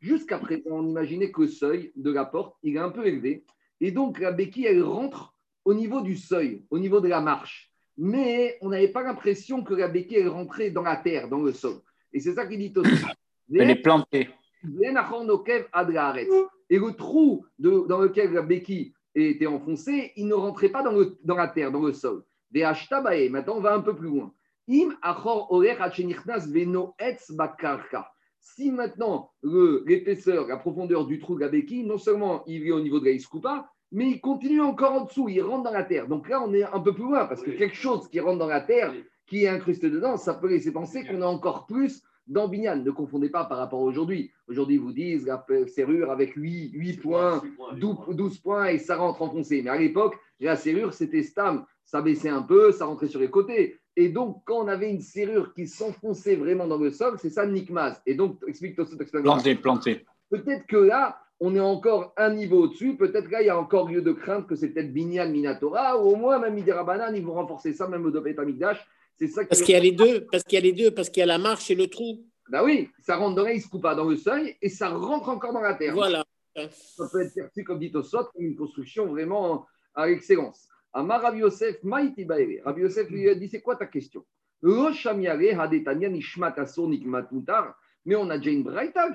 [0.00, 3.44] Jusqu'à présent, on imaginait que le seuil de la porte, il est un peu élevé.
[3.82, 7.70] Et donc, la béquille, elle rentre au niveau du seuil, au niveau de la marche.
[7.98, 11.52] Mais on n'avait pas l'impression que la béquille, elle rentrait dans la terre, dans le
[11.52, 11.74] sol.
[12.12, 13.08] Et c'est ça qu'il dit Tosfot.
[13.52, 14.28] Elle est plantée.
[16.70, 20.92] Et le trou de- dans lequel la béquille était enfoncée, il ne rentrait pas dans,
[20.92, 22.22] le- dans la terre, dans le sol.
[22.50, 22.64] Des.
[23.30, 24.32] Maintenant, on va un peu plus loin.
[24.70, 25.48] Im achor
[26.46, 28.08] veno etz bakarka.
[28.44, 32.80] Si maintenant l'épaisseur, la profondeur du trou de la béquille, non seulement il est au
[32.80, 36.08] niveau de la iskoupa, mais il continue encore en dessous, il rentre dans la terre.
[36.08, 37.56] Donc là, on est un peu plus loin, parce que Oui.
[37.56, 38.92] quelque chose qui rentre dans la terre,
[39.26, 42.82] qui est incrusté dedans, ça peut laisser penser qu'on est encore plus dans Binyan.
[42.82, 44.32] Ne confondez pas par rapport à aujourd'hui.
[44.48, 47.42] Aujourd'hui, ils vous disent la serrure avec 8, 8 points,
[47.76, 49.62] 12, 12 points et ça rentre enfoncé.
[49.62, 51.64] Mais à l'époque, la serrure, c'était stam.
[51.84, 53.78] Ça baissait un peu, ça rentrait sur les côtés.
[53.96, 57.44] Et donc, quand on avait une serrure qui s'enfonçait vraiment dans le sol, c'est ça
[57.44, 58.00] le nikmaz.
[58.06, 59.42] Et donc, explique toi cette expérience.
[59.42, 60.06] Plantée, plantée.
[60.30, 62.96] Peut-être que là, on est encore un niveau au-dessus.
[62.96, 66.12] Peut-être là, il y a encore lieu de craindre que c'est peut-être Binyan Minatora, ou
[66.12, 68.78] au moins même Midirabanan, ils vont renforcer ça, même au Dopet Amigdash.
[69.18, 70.90] C'est ça qui Parce qu'il y a les deux, parce qu'il y a les deux,
[70.90, 72.24] parce qu'il y a la marche et le trou.
[72.48, 75.28] Bah oui, ça rentre dans il se coupe pas dans le seuil et ça rentre
[75.28, 75.94] encore dans la terre.
[75.94, 76.24] Voilà.
[76.54, 80.68] Ça peut être perçu, comme dit Tosot, comme une construction vraiment à l'excellence.
[80.92, 82.26] Amar Rabbi Yosef, Maïti.
[82.64, 84.24] Rabbi Yosef lui a dit C'est quoi ta question?
[88.04, 88.64] Mais on a déjà une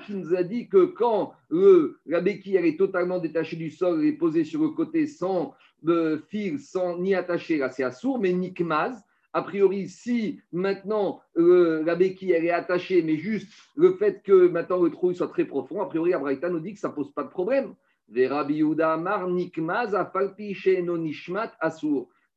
[0.04, 4.12] qui nous a dit que quand le- la béquille est totalement détachée du sol et
[4.12, 9.02] posée sur le côté sans de fil, sans ni attaché, là c'est assour, mais nikmaz.
[9.34, 14.82] A priori, si maintenant euh, la béquille est attachée, mais juste le fait que maintenant
[14.82, 17.12] le trou soit très profond, a priori, la Braïta nous dit que ça ne pose
[17.12, 17.74] pas de problème.
[18.26, 18.64] Rabbi.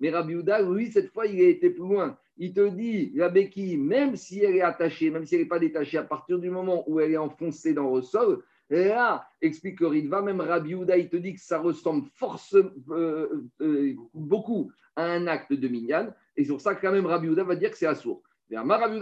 [0.01, 2.17] Mais Rabbi Yehuda, lui, cette fois, il a été plus loin.
[2.38, 5.60] Il te dit, la béquille, même si elle est attachée, même si elle n'est pas
[5.60, 10.21] détachée, à partir du moment où elle est enfoncée dans le sol, là, explique Ritva,
[10.21, 15.27] même Rabbi Yehuda, il te dit que ça ressemble forcément euh, euh, beaucoup à un
[15.27, 16.07] acte de minyan.
[16.36, 18.23] Et c'est pour ça que quand même Rabbi Yehuda va dire que c'est assourd.
[18.51, 18.99] Rabbi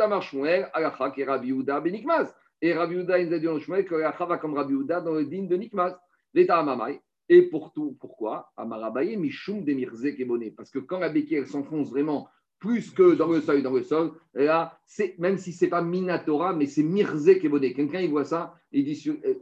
[0.74, 2.36] Alachak et Rabbi Yehuda Benikmaz.
[2.62, 5.26] Et Rabbi il nous a dit le chemin que va comme Rabbi Yehuda dans le
[5.26, 5.98] digne de Nikmaz.
[7.32, 8.52] Et pour tout, pourquoi?
[8.58, 10.52] Amarabaye, Mishum Demirze Kebone.
[10.56, 12.28] Parce que quand la béquille elle s'enfonce vraiment
[12.60, 15.82] plus que dans le sol, dans le sol, là, c'est, même si ce n'est pas
[15.82, 17.72] Minatora, mais c'est Mirze Kebone.
[17.74, 19.36] Quelqu'un, il voit ça, il dit, sur- euh,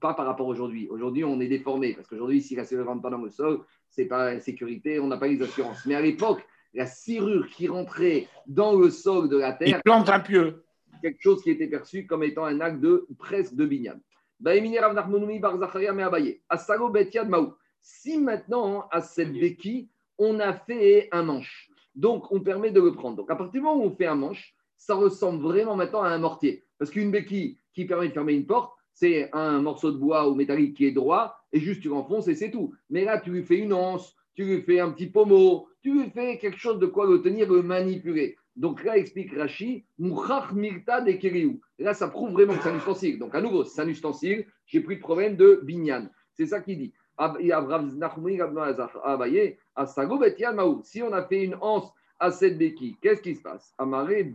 [0.00, 0.88] pas par rapport à aujourd'hui.
[0.88, 3.60] Aujourd'hui, on est déformé, parce qu'aujourd'hui, si la serrure ne rentre pas dans le sol,
[3.90, 5.84] c'est pas sécurité, on n'a pas les assurances.
[5.84, 10.08] Mais à l'époque, la serrure qui rentrait dans le sol de la Il terre, plante
[10.08, 10.64] un pieu.
[11.02, 14.00] quelque chose qui était perçu comme étant un acte de presque de binyan.
[17.80, 22.92] Si maintenant, à cette béquille, on a fait un manche, donc on permet de le
[22.92, 23.16] prendre.
[23.16, 26.08] Donc à partir du moment où on fait un manche, ça ressemble vraiment maintenant à
[26.08, 26.64] un mortier.
[26.78, 30.34] Parce qu'une béquille qui permet de fermer une porte, c'est un morceau de bois ou
[30.34, 32.74] métallique qui est droit, et juste tu l'enfonces et c'est tout.
[32.90, 36.10] Mais là, tu lui fais une anse, tu lui fais un petit pommeau, tu lui
[36.10, 38.36] fais quelque chose de quoi le tenir, le manipuler.
[38.54, 41.60] Donc là, explique Rashi, Milta de Keriou.
[41.78, 43.18] Là, ça prouve vraiment que c'est un ustensile.
[43.18, 46.08] Donc à nouveau, c'est un ustensile, j'ai plus de problème de binyan.
[46.34, 46.92] C'est ça qu'il dit.
[50.84, 53.74] Si on a fait une anse à cette béquille, qu'est-ce qui se passe?
[53.78, 54.32] Amaré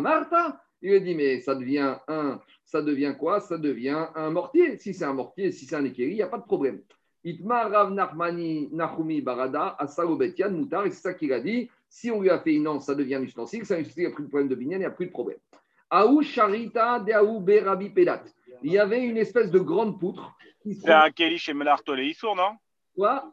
[0.00, 0.60] Marta.
[0.82, 3.40] Il lui a dit, mais ça devient un, ça devient quoi?
[3.40, 4.76] Ça devient un mortier.
[4.76, 6.82] Si c'est un mortier, si c'est un équerri, il n'y a pas de problème.
[7.42, 7.94] Barada,
[10.50, 11.70] Moutar, et c'est ça qu'il a dit.
[11.94, 13.64] Si on lui a fait une anse, ça devient un ustensile.
[13.64, 15.06] C'est un ustensile, il n'y a plus de problème de binyan, il n'y a plus
[15.06, 15.38] de problème.
[15.88, 18.24] Aou Sharita de Aou Berabi Pedat.
[18.64, 22.34] Il y avait une espèce de grande poutre qui C'est un Kéli chez Melartolé Issour,
[22.34, 22.56] non?
[22.96, 23.32] Quoi?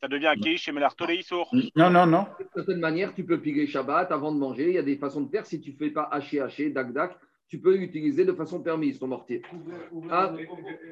[0.00, 1.50] Ça devient un Kéli chez Melartolé Issour.
[1.76, 2.26] Non, non, non.
[2.40, 4.68] De certaine manière, tu peux piler Shabbat avant de manger.
[4.68, 5.44] Il y a des façons de faire.
[5.44, 7.18] Si tu ne fais pas haché, haché, dac, dac,
[7.50, 9.42] tu peux l'utiliser de façon permise, ton mortier.
[10.08, 10.32] Ah.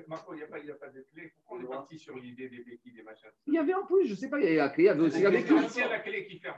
[0.09, 1.33] Marco, il n'y a, pas- il y a pas de clé.
[1.39, 4.07] Pourquoi on est parti sur l'idée des béquilles, des machins Il y avait en plus,
[4.07, 5.57] je ne sais pas, il y avait la clé, il y avait aussi la béquille.
[5.69, 6.57] C'est la clé qui ferme.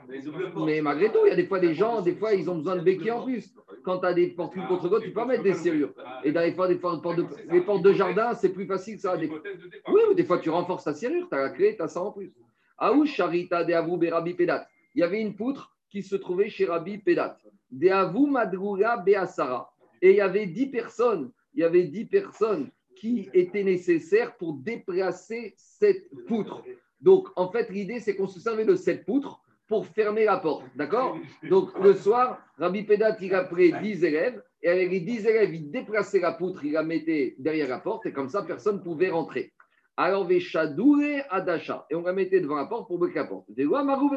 [0.65, 2.77] Mais malgré tout, il y a des fois des gens, des fois, ils ont besoin
[2.77, 3.53] de béquilles en plus.
[3.83, 5.93] Quand tu as des portes une contre côte, tu peux mettre des serrures.
[6.23, 8.95] Et dans les fois, des fois, portes de, les portes de jardin, c'est plus facile
[8.95, 9.15] que ça.
[9.17, 11.87] Des- Oui, mais des fois, tu renforces ta serrure, tu as la clé, tu as
[11.87, 12.33] ça en plus.
[12.79, 14.67] Aou Charita de Avou Berabi Pedat.
[14.95, 17.37] Il y avait une poutre qui se trouvait chez Rabbi Pedat.
[17.69, 19.70] De Avou Madroula Beasara.
[20.01, 24.53] Et il y avait dix personnes, il y avait dix personnes qui étaient nécessaires pour
[24.53, 26.63] déplacer cette poutre.
[26.99, 30.65] Donc, en fait, l'idée, c'est qu'on se servait de cette poutre pour fermer la porte.
[30.75, 31.17] D'accord?
[31.49, 34.43] Donc, le soir, Rabbi Pedat, il appelait 10 élèves.
[34.61, 38.05] Et avec les 10 élèves, il déplaçait la poutre, il la mettait derrière la porte.
[38.05, 39.53] Et comme ça, personne ne pouvait rentrer.
[39.97, 41.85] Alors, Veshadoure Adasha.
[41.89, 43.45] Et on la mettait devant la porte pour bloquer la porte.
[43.49, 44.09] Des lois, Marou.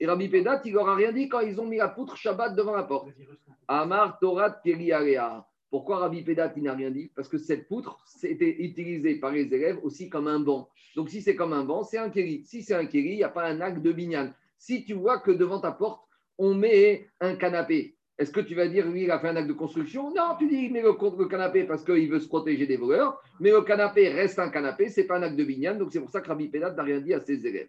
[0.00, 2.54] Et Rabbi Pedat, il leur a rien dit quand ils ont mis la poutre Shabbat
[2.54, 3.08] devant la porte.
[3.66, 4.92] Amar Torah Keri.
[5.70, 7.10] Pourquoi Rabbi Pedat, il n'a rien dit?
[7.14, 10.68] Parce que cette poutre, c'était utilisée par les élèves aussi comme un banc.
[10.96, 12.42] Donc, si c'est comme un banc, c'est un kéri.
[12.44, 14.32] Si c'est un kéri, il n'y a pas un acte de binyan.
[14.56, 16.02] Si tu vois que devant ta porte,
[16.38, 19.48] on met un canapé, est-ce que tu vas dire, lui, il a fait un acte
[19.48, 20.12] de construction?
[20.14, 23.50] Non, tu dis, met le, le canapé parce qu'il veut se protéger des voleurs, mais
[23.50, 25.76] le canapé reste un canapé, c'est pas un acte de binyan.
[25.76, 27.68] Donc, c'est pour ça que Rabbi Pedat n'a rien dit à ses élèves.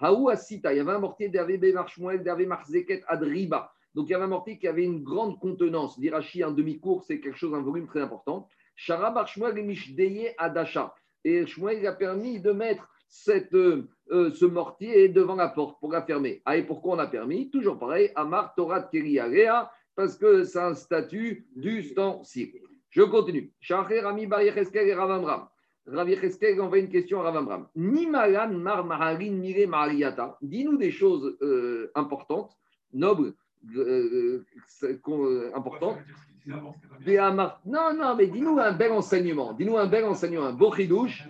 [0.00, 3.72] Haou Asita, il y avait un mortier d'Hervé Bemarshmuel, d'Hervé Marzeket Adriba.
[3.94, 5.98] Donc, il y avait un mortier qui avait une grande contenance.
[5.98, 8.48] D'Irachi, un demi-cours, c'est quelque chose, un volume très important.
[8.76, 10.94] Shara Barshmuel et Mishdeye Adasha.
[11.24, 15.92] Et Shmuel a permis de mettre cette, euh, euh, ce mortier devant la porte pour
[15.92, 16.40] la fermer.
[16.46, 17.50] Ah, et pourquoi on a permis?
[17.50, 22.54] Toujours pareil, Amar Torah Keri Area, parce que c'est un statut d'ustensile.
[22.88, 23.52] Je continue.
[23.60, 25.48] Shachar Rami Bar Yecheskel et Ravamram.
[25.86, 27.66] Rav Yecheskel envoie une question à Ravamram.
[27.74, 30.38] Nimalan Mar Maharin Mire Mariata.
[30.42, 32.56] Dis-nous des choses euh, importantes,
[32.92, 33.34] nobles,
[33.76, 34.44] euh,
[34.84, 35.98] euh, euh, importantes.
[36.46, 39.52] Non, non, mais dis-nous un bel enseignement.
[39.52, 41.28] Dis-nous un bel enseignement, un beau chidouche,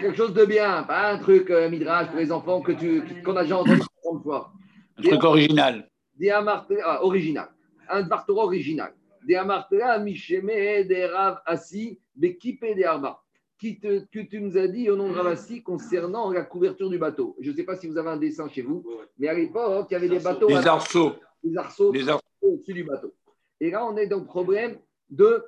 [0.00, 3.36] quelque chose de bien, pas un truc euh, midrash pour les enfants que tu, qu'on
[3.36, 4.52] a déjà entendu 30 fois.
[4.98, 5.88] Un truc original.
[6.16, 7.48] Des ah, original.
[7.88, 8.92] Un Bartora original.
[9.26, 10.48] Des amartela Misheme
[10.86, 13.21] des Rav Assi, Bekipé des Arba.
[13.62, 16.90] Qui te, que tu nous as dit au nom de Rav Assi concernant la couverture
[16.90, 17.36] du bateau.
[17.40, 18.84] Je ne sais pas si vous avez un dessin chez vous,
[19.20, 21.12] mais à l'époque, il y avait des bateaux, Des à- arceaux.
[21.44, 22.24] des arceaux Des arceaux.
[22.40, 23.14] au-dessus du bateau.
[23.60, 25.44] Et là, on est dans le problème de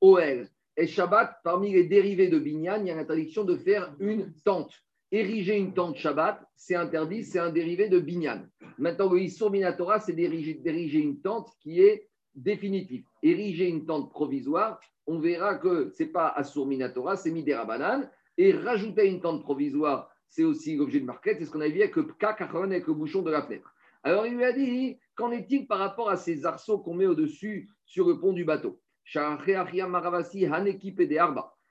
[0.00, 0.48] OL.
[0.76, 4.72] Et Shabbat, parmi les dérivés de Binyan, il y a l'interdiction de faire une tente.
[5.12, 8.42] Ériger une tente Shabbat, c'est interdit, c'est un dérivé de Binyan.
[8.78, 13.04] Maintenant, le Issur Minatora, c'est d'ériger une tente qui est définitive.
[13.22, 18.10] Ériger une tente provisoire, on verra que ce n'est pas Assur Minatora, c'est Midera Banane.
[18.36, 21.80] Et rajouter une tente provisoire, c'est aussi l'objet de marquette, c'est ce qu'on a vu
[21.80, 23.74] avec le K80 avec le bouchon de la fenêtre.
[24.04, 27.68] Alors il lui a dit, qu'en est-il par rapport à ces arceaux qu'on met au-dessus
[27.84, 28.80] sur le pont du bateau?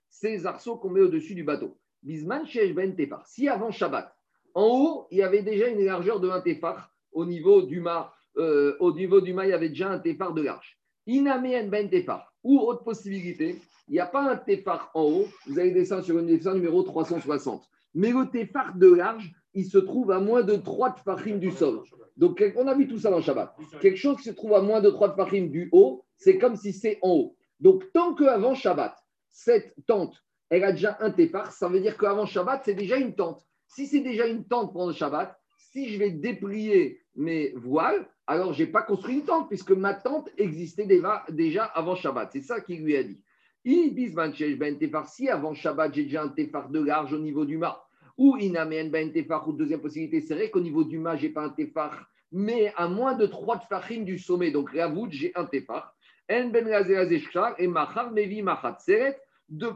[0.10, 1.78] Ces arceaux qu'on met au-dessus du bateau.
[2.02, 2.44] Bisman
[2.76, 3.26] ben tefar.
[3.28, 4.14] Si avant Shabbat,
[4.56, 8.12] en haut, il y avait déjà une largeur de 1 tefar au niveau du mât,
[8.38, 10.77] euh, au niveau du mât, il y avait déjà un tefar de large.
[11.08, 12.32] Inameen ben tefar.
[12.44, 15.26] Ou autre possibilité, il n'y a pas un tefar en haut.
[15.48, 17.68] Vous allez descendre sur une dessin numéro 360.
[17.96, 21.82] Mais le tefar de large, il se trouve à moins de 3 tefachim du sol.
[22.16, 23.56] Donc, on a vu tout ça dans Shabbat.
[23.82, 26.74] Quelque chose qui se trouve à moins de 3 tefachim du haut, c'est comme si
[26.74, 27.36] c'est en haut.
[27.60, 28.96] Donc, tant qu'avant Shabbat,
[29.30, 33.16] cette tente, elle a déjà un tefar, ça veut dire qu'avant Shabbat, c'est déjà une
[33.16, 33.46] tente.
[33.68, 38.54] Si c'est déjà une tente pendant le Shabbat, si je vais déplier mes voiles, alors
[38.54, 40.86] je n'ai pas construit une tente, puisque ma tente existait
[41.30, 42.30] déjà, avant Shabbat.
[42.34, 43.20] C'est ça qu'il lui a dit.
[43.66, 47.84] Ben tefar, si avant Shabbat, j'ai déjà un tefar de large au niveau du mât,
[48.18, 51.34] ou inamen ben tefar, ou deuxième possibilité, c'est vrai qu'au niveau du mât, je n'ai
[51.34, 55.46] pas un tefar, mais à moins de 3 tefachim du sommet, donc Ravout, j'ai un
[55.46, 55.96] tefar.
[56.30, 56.68] En ben
[57.58, 59.18] et machar mevi machat seret,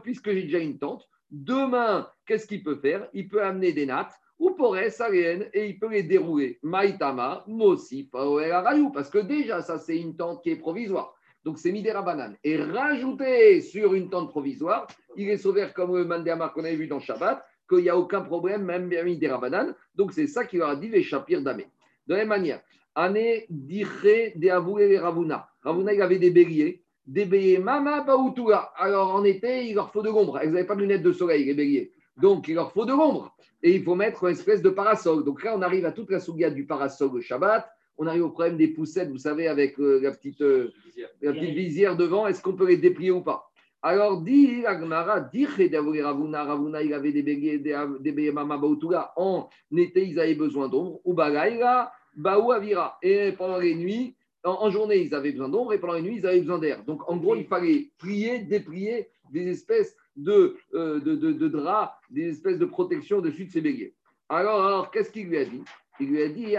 [0.02, 3.08] puisque j'ai déjà une tente, demain, qu'est-ce qu'il peut faire?
[3.14, 4.12] Il peut amener des nattes,
[4.42, 6.58] ou porres, saréennes, et il peut les dérouler.
[6.64, 11.14] Maïtama, Mosi, Rayou, parce que déjà, ça, c'est une tente qui est provisoire.
[11.44, 12.36] Donc, c'est Midera Banane.
[12.42, 16.88] Et rajouter sur une tente provisoire, il est sauvé comme le Mandéamar qu'on avait vu
[16.88, 19.76] dans Shabbat, qu'il n'y a aucun problème, même Midera Banane.
[19.94, 21.68] Donc, c'est ça qui leur a dit les Shapir Damé.
[22.08, 22.60] De la même manière,
[22.96, 25.48] Année d'Iché de Avoué et Ravuna.
[25.62, 26.82] Ravuna, il avait des béliers.
[27.06, 28.72] Des béliers, Mama Baoutoula.
[28.76, 30.40] Alors, en été, il leur faut de l'ombre.
[30.42, 31.92] Ils n'avaient pas de lunettes de soleil, les béliers.
[32.20, 33.34] Donc, il leur faut de l'ombre.
[33.62, 35.24] Et il faut mettre une espèce de parasol.
[35.24, 37.66] Donc là, on arrive à toute la souga du parasol le Shabbat.
[37.98, 40.72] On arrive au problème des poussettes, vous savez, avec euh, la, petite, euh,
[41.20, 42.26] la petite visière devant.
[42.26, 43.50] Est-ce qu'on peut les déplier ou pas?
[43.82, 49.12] Alors, dit Agmara, dit Ravuna, Ravuna, il avait des béliers, des baoutoula.
[49.16, 51.00] En été, ils avaient besoin d'ombre.
[51.04, 52.98] Ou bagaïra, baou avira.
[53.02, 56.16] Et pendant les nuits, en, en journée, ils avaient besoin d'ombre et pendant les nuits,
[56.16, 56.84] ils avaient besoin d'air.
[56.84, 62.28] Donc, en gros, il fallait prier, déprier des espèces de, euh, de, de, draps, des
[62.30, 63.94] espèces de protection dessus de ces béliers.
[64.28, 65.62] Alors, qu'est-ce qu'il lui a dit?
[66.00, 66.56] Il lui a dit.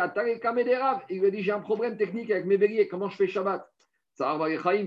[1.10, 2.88] Il lui a dit J'ai un problème technique avec mes béliers.
[2.88, 3.68] Comment je fais Shabbat?
[4.16, 4.38] Ça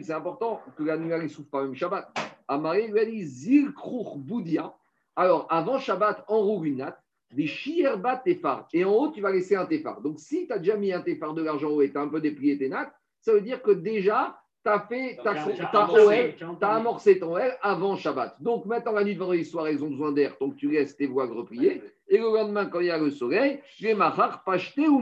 [0.03, 2.09] c'est important que l'animal ne souffre pas même Shabbat.
[2.47, 4.73] Amaré lui a dit Zil kruch boudia.
[5.17, 7.03] Alors, avant Shabbat, enroule une natte,
[7.33, 8.69] des shierbat tefar.
[8.73, 10.01] Et en haut, tu vas laisser un tefar.
[10.01, 12.03] Donc, si tu as déjà mis un tefar de l'argent en haut et tu as
[12.03, 16.75] un peu déplié tes nattes, ça veut dire que déjà, tu as fait ta, as
[16.75, 18.37] amorcé ton L avant Shabbat.
[18.41, 21.07] Donc, maintenant, la nuit de vendredi soir, ils ont besoin d'air, donc tu laisses tes
[21.07, 21.83] voiles repliées.
[22.09, 25.01] Et le lendemain, quand il y a le soleil, les mahar, pashté ou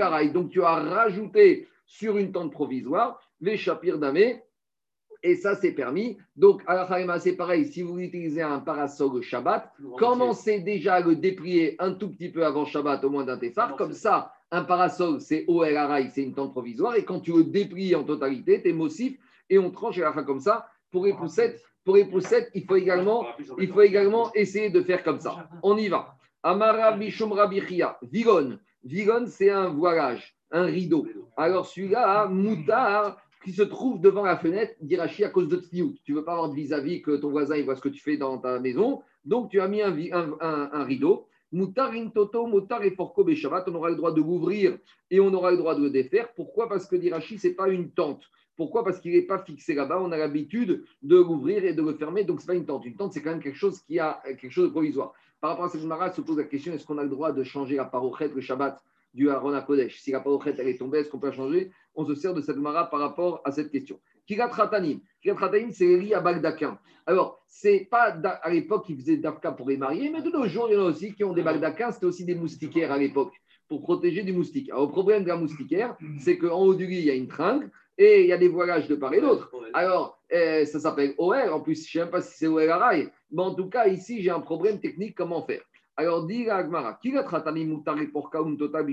[0.00, 0.30] araï.
[0.30, 4.42] Donc, tu as rajouté sur une tente provisoire les chapir damé.
[5.22, 6.16] Et ça, c'est permis.
[6.36, 7.66] Donc, à la c'est pareil.
[7.66, 12.46] Si vous utilisez un parasol Shabbat, commencez déjà à le déplier un tout petit peu
[12.46, 13.76] avant Shabbat, au moins d'un tefar.
[13.76, 16.96] Comme ça, un parasol, c'est OL araï, c'est une tente provisoire.
[16.96, 20.12] Et quand tu le déplies en totalité, tu es mossif et on tranche à la
[20.12, 20.66] fin comme ça.
[20.90, 23.26] Pour les poussettes, pour il faut également,
[23.58, 25.48] il faut également essayer de faire comme ça.
[25.62, 26.16] On y va.
[26.42, 27.98] Amara Bishum Rabichia.
[28.02, 28.58] Vigon.
[28.82, 31.06] Vigon, c'est un voilage, un rideau.
[31.36, 35.94] Alors celui-là, Moutar, qui se trouve devant la fenêtre, d'Irachi à cause de Tzniout.
[36.04, 38.00] Tu ne veux pas avoir de vis-à-vis que ton voisin il voit ce que tu
[38.00, 39.02] fais dans ta maison.
[39.24, 41.28] Donc tu as mis un rideau.
[41.52, 44.78] Moutar toto, moutar et porco Shabbat, on aura le droit de l'ouvrir
[45.10, 46.32] et on aura le droit de le défaire.
[46.34, 46.68] Pourquoi?
[46.68, 48.22] Parce que d'Irachi, ce n'est pas une tente.
[48.56, 48.84] Pourquoi?
[48.84, 50.00] Parce qu'il n'est pas fixé là-bas.
[50.00, 52.24] On a l'habitude de l'ouvrir et de le fermer.
[52.24, 52.84] Donc, ce n'est pas une tente.
[52.84, 55.12] Une tente, c'est quand même quelque chose qui a quelque chose de provisoire.
[55.40, 57.42] Par rapport à cette mara, se pose la question est-ce qu'on a le droit de
[57.42, 58.80] changer la parochette le Shabbat
[59.14, 61.72] du Aaron à Kodesh Si la parochette elle est tombée, est-ce qu'on peut la changer?
[61.94, 63.98] On se sert de cette mara par rapport à cette question.
[64.26, 65.00] Kirat Ratanim.
[65.26, 66.78] Ratanim, c'est à Bagdakin.
[67.06, 70.68] Alors, c'est pas à l'époque qu'ils faisaient d'Afka pour les marier, mais de nos jours,
[70.68, 71.92] il y en a aussi qui ont des Bagdakins.
[71.92, 73.32] C'était aussi des moustiquaires à l'époque
[73.68, 74.68] pour protéger du moustique.
[74.70, 77.28] Alors, le problème de la moustiquaire, c'est qu'en haut du lit, il y a une
[77.28, 79.52] tringle et il y a des voilages de part et d'autre.
[79.74, 81.52] Alors, euh, ça s'appelle OR.
[81.52, 83.10] En plus, je ne sais même pas si c'est OR à rail.
[83.30, 85.14] Mais en tout cas, ici, j'ai un problème technique.
[85.14, 85.62] Comment faire?
[85.96, 86.98] Alors, dit Agmara,
[88.58, 88.84] Tota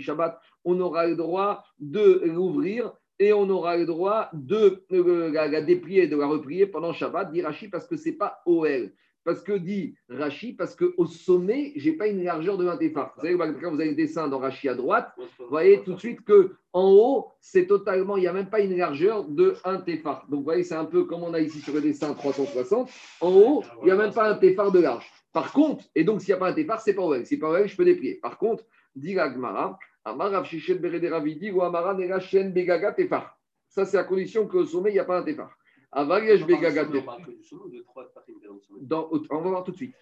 [0.66, 5.62] on aura le droit de l'ouvrir et on aura le droit de euh, la, la
[5.62, 8.91] déplier, de la replier pendant Shabbat, dit Rashi, parce que ce n'est pas OL.
[9.23, 13.13] Parce que dit Rashi, parce qu'au sommet, je n'ai pas une largeur de 1 tefar.
[13.17, 15.99] Vous savez, quand vous avez le dessin dans Rashi à droite, vous voyez tout de
[15.99, 19.82] suite que en haut, c'est totalement, il n'y a même pas une largeur de 1
[19.82, 20.25] tefar.
[20.30, 22.89] Donc, vous voyez, c'est un peu comme on a ici sur le dessin 360.
[23.19, 25.12] En haut, il n'y a même pas un tefar de large.
[25.34, 27.25] Par contre, et donc s'il n'y a pas un tefar, c'est pas OL.
[27.25, 28.15] Si pas OL, je peux déplier.
[28.15, 28.63] Par contre,
[28.95, 29.30] dit la
[33.70, 35.52] Ça, c'est à condition qu'au sommet, il n'y a pas un tefar.
[35.91, 37.17] Avariège Begaga Tefar.
[39.30, 39.96] On va voir tout de suite.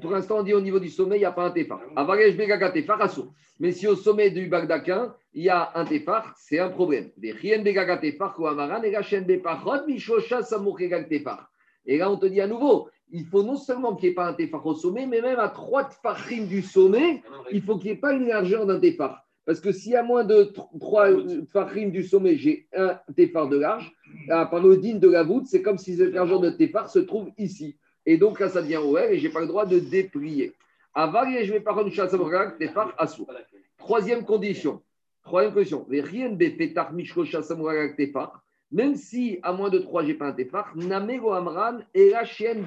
[0.00, 1.80] Pour l'instant, on dit au niveau du sommet, il n'y a pas un tefar.
[1.96, 3.32] Avariège Begaga Tefar, assourd.
[3.58, 7.10] Mais si au sommet du Bagdakin, il y a un tefar, c'est un problème.
[7.20, 11.50] Rien Begaga Tefar ou Amara Nera Shen Bepachot Mishosha Samurkegag Tefar.
[11.84, 14.26] Et là, on te dit à nouveau, il faut non seulement qu'il n'y ait pas
[14.26, 17.22] un tefar au sommet, mais même à trois tefachim du sommet,
[17.52, 19.24] il faut qu'il n'y ait pas une largeur d'un tefar.
[19.44, 23.58] Parce que s'il y a moins de 3 tefachim du sommet, j'ai un tefar de
[23.58, 23.92] large,
[24.28, 27.76] à panodine de la voûte, c'est comme si cette largeur de tefar se trouve ici.
[28.06, 30.54] Et donc là, ça devient OR et je n'ai pas le droit de déplier.
[30.94, 32.12] Aval, je vais pas rendre chasse
[32.58, 33.32] tefar assour.
[33.78, 34.80] Troisième condition.
[35.24, 35.86] Troisième condition.
[35.88, 38.42] Rien de fetar mishko shasamuragak tefar.
[38.72, 42.24] Même si à moins de 3, je n'ai pas un tefar, namego amran et la
[42.24, 42.64] chienne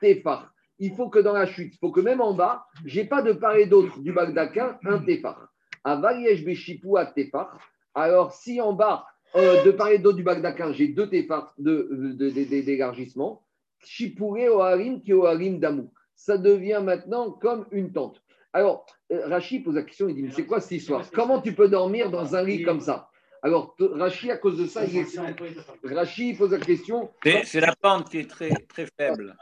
[0.00, 0.52] tefar.
[0.78, 3.22] Il faut que dans la chute, il faut que même en bas, je n'ai pas
[3.22, 5.48] de part et d'autre du Bagdakin un tefar.
[5.84, 7.58] Avaliesh veshipua tefar.
[7.94, 9.04] Alors si en bas,
[9.36, 12.30] euh, de part et d'autre du Bagdakin, j'ai deux de-
[12.64, 13.42] d'élargissement,
[13.84, 15.92] Chipuré Oharim qui Oharim Damou.
[16.14, 18.22] Ça devient maintenant comme une tente.
[18.52, 21.10] Alors, euh, Rachid pose la question, il dit, mais c'est quoi cette histoire?
[21.10, 23.08] Comment tu peux dormir dans un lit comme ça?
[23.44, 25.94] Alors, Rachid, à cause de ça, il est...
[25.94, 27.10] Rachid pose la question,
[27.44, 29.36] C'est la pente qui est très, très faible.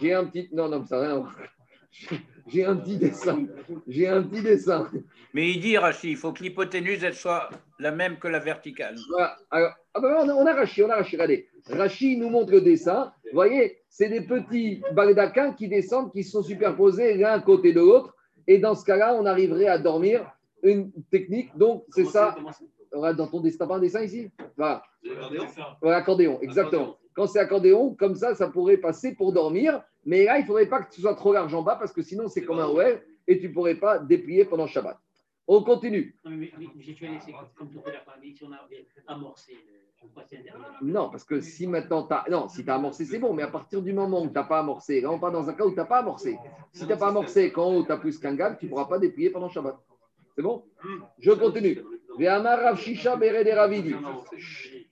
[0.00, 0.50] j'ai un petit...
[0.52, 1.36] Non, non, ça n'a rien à voir.
[2.46, 3.46] J'ai un petit dessin.
[3.88, 4.90] J'ai un petit dessin.
[5.32, 7.48] Mais il dit, Rachid, il faut que l'hypoténuse, elle soit
[7.78, 8.96] la même que la verticale.
[9.10, 9.36] Voilà.
[9.50, 11.14] Alors, ah ben, on, a, Rachid, on a Rachid.
[11.14, 13.12] Regardez, Rachid nous montre le dessin.
[13.24, 18.14] Vous voyez, c'est des petits baldaquins qui descendent, qui sont superposés l'un côté de l'autre.
[18.46, 20.30] Et dans ce cas-là, on arriverait à dormir
[20.62, 21.56] une technique.
[21.56, 22.36] Donc, c'est ça.
[22.92, 24.30] Voilà, Dans ton dessin, pas un dessin ici?
[24.56, 24.82] Voilà.
[25.80, 26.96] Voilà, accordéon, exactement.
[27.14, 29.82] Quand c'est accordéon, comme ça, ça pourrait passer pour dormir.
[30.04, 32.02] Mais là, il ne faudrait pas que tu sois trop large en bas parce que
[32.02, 34.98] sinon, c'est comme un OL et tu ne pourrais pas déplier pendant Shabbat.
[35.46, 36.14] On continue.
[36.24, 38.44] Non, mais, mais, mais tu as laissé, comme tout à l'heure, on a dit, si
[38.44, 39.52] on a amorcé
[40.02, 40.78] le passé intérieur.
[40.80, 42.24] Non, parce que si maintenant tu as.
[42.30, 44.44] Non, si tu as amorcé, c'est bon, mais à partir du moment où tu n'as
[44.44, 46.38] pas amorcé, là on part dans un cas où tu n'as pas amorcé.
[46.72, 48.98] Si tu n'as pas amorcé, quand tu as plus qu'un gag, tu ne pourras pas
[48.98, 49.76] déplier pendant Shabbat.
[50.34, 50.64] C'est bon?
[51.18, 51.82] Je continue.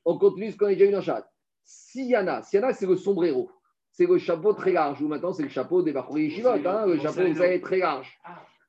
[0.04, 1.30] On continue ce qu'on a déjà vu dans Shabbat.
[1.64, 3.50] Siyana, Siyana c'est le sombrero.
[3.90, 6.98] C'est le chapeau très large, ou maintenant c'est le chapeau des Bachouri Yeshivot, hein, le
[6.98, 8.18] chapeau, vous savez, très large.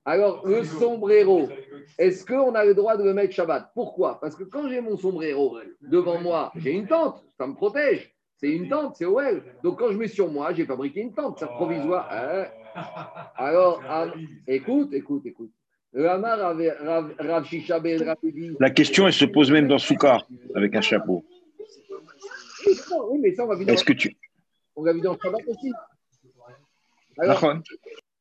[0.05, 1.47] Alors, le sombrero,
[1.97, 3.71] est-ce qu'on a le droit de le mettre Shabbat?
[3.75, 4.19] Pourquoi?
[4.19, 8.15] Parce que quand j'ai mon sombrero devant moi, j'ai une tente, ça me protège.
[8.37, 9.43] C'est une tente, c'est OL.
[9.63, 12.07] Donc quand je mets sur moi, j'ai fabriqué une tente, ça provisoire.
[12.11, 12.45] Hein
[13.35, 14.07] Alors, ah,
[14.47, 15.51] écoute, écoute, écoute.
[17.45, 18.15] Shisha Ben.
[18.59, 21.25] La question, elle se pose même dans Soukar, avec un chapeau.
[22.65, 24.15] Oui, mais ça, on va Est-ce que tu.
[24.75, 25.71] on l'a vu dans le Shabbat aussi.
[27.17, 27.55] Alors,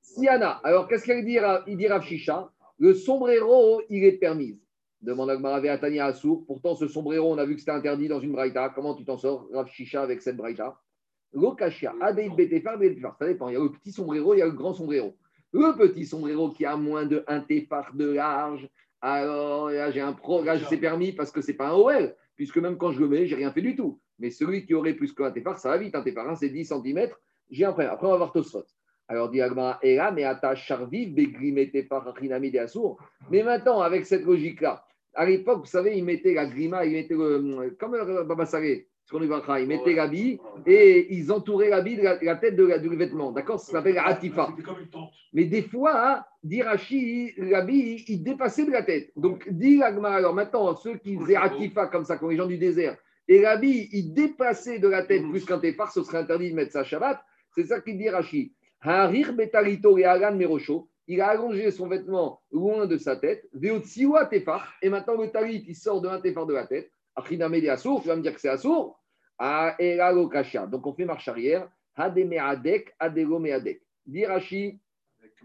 [0.00, 2.50] Siana, alors qu'est-ce qu'il dit, il dit Rav Shisha?
[2.78, 4.58] Le sombrero, il est permis.
[5.00, 6.44] Demande Agmara Veatania Assour.
[6.46, 8.70] Pourtant, ce sombrero, on a vu que c'était interdit dans une braïta.
[8.74, 10.80] Comment tu t'en sors, Rav Shisha, avec cette braïta?
[11.32, 12.78] Lokashia, Adeid Betefar.
[13.18, 13.48] Ça dépend.
[13.48, 15.14] Il y a le petit sombrero, il y a le grand sombrero.
[15.52, 18.68] Le petit sombrero qui a moins de 1 tefar de large,
[19.00, 22.58] alors là, j'ai un pro, là, c'est permis parce que c'est pas un OL, puisque
[22.58, 24.00] même quand je le mets, j'ai rien fait du tout.
[24.18, 25.94] Mais celui qui aurait plus qu'un tefar, ça va vite.
[25.94, 27.08] Un tefar, hein, c'est 10 cm.
[27.50, 27.92] J'ai un problème.
[27.92, 28.64] Après, on va voir Tosfot.
[29.06, 33.00] Alors, dit Agmara, et là, mais ata charviv, begrimete par achinami de assour.
[33.30, 34.84] Mais maintenant, avec cette logique-là,
[35.14, 38.88] à l'époque, vous savez, ils mettaient la grima, ils mettaient le, comme le Baba Salé,
[39.12, 43.32] ils mettaient l'habit et ils entouraient l'habit de la, la tête de la- du vêtement.
[43.32, 44.50] D'accord Ça s'appelle atifa.
[45.32, 49.10] Mais des fois, hein, d'Irachi, l'habit, il dépassait de la tête.
[49.16, 52.58] Donc, dit l'agma, alors maintenant, ceux qui faisaient atifa comme ça, comme les gens du
[52.58, 52.96] désert,
[53.26, 56.72] et l'habit, il dépassait de la tête plus qu'un tefar, ce serait interdit de mettre
[56.72, 57.20] ça Shabbat.
[57.54, 58.52] C'est ça qu'il dit Rashi.
[58.80, 60.04] Harir betarito et
[60.34, 60.88] merosho.
[61.06, 63.46] Il a allongé son vêtement loin de sa tête.
[63.52, 64.72] Veotsiwa tefar.
[64.82, 66.90] Et maintenant, le talit, il sort de un tefar de la tête.
[67.16, 68.02] Achiname de assour.
[68.02, 68.97] Tu vas me dire que c'est assour.
[69.38, 69.76] Ah.
[70.70, 71.68] Donc, on fait marche arrière.
[71.96, 73.82] Hademeadek, adelomeadek.
[74.06, 74.80] Dit Rashi,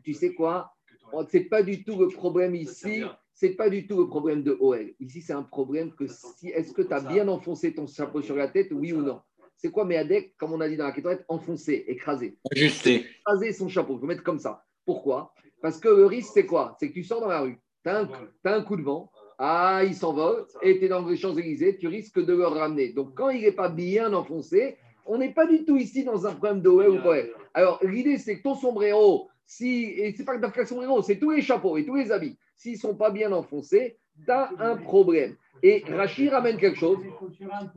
[0.04, 0.74] tu sais quoi?
[1.12, 3.04] Oh, c'est pas du tout le problème ici.
[3.34, 4.94] C'est pas du tout le problème de OL.
[5.00, 8.36] Ici, c'est un problème que si est-ce que tu as bien enfoncé ton chapeau sur
[8.36, 9.22] la tête, oui ou non?
[9.56, 12.38] C'est quoi Meadek, comme on a dit dans la question, enfoncé, écrasé?
[12.52, 13.06] Ajusté.
[13.20, 14.64] Écraser son chapeau, il faut mettre comme ça.
[14.86, 15.34] Pourquoi?
[15.62, 16.76] Parce que le risque, c'est quoi?
[16.80, 18.08] C'est que tu sors dans la rue, tu as,
[18.44, 22.24] un coup de vent, ah, il s'envole, et tu es dans les Champs-Élysées, tu risques
[22.24, 22.90] de le ramener.
[22.90, 26.32] Donc, quand il n'est pas bien enfoncé, on n'est pas du tout ici dans un
[26.34, 27.18] problème de OL ou quoi.
[27.54, 31.32] Alors, l'idée, c'est que ton sombrero, si, et c'est pas que le sombrero, c'est tous
[31.32, 34.78] les chapeaux et tous les habits, s'ils ne sont pas bien enfoncés, tu as un
[34.78, 35.36] problème.
[35.62, 37.00] Et Rachid ramène quelque chose.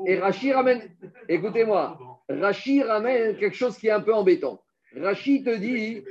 [0.07, 0.82] Et Rachid ramène,
[1.28, 1.98] écoutez-moi,
[2.28, 4.62] Rachid ramène quelque chose qui est un peu embêtant.
[4.96, 6.02] Rachid te dit,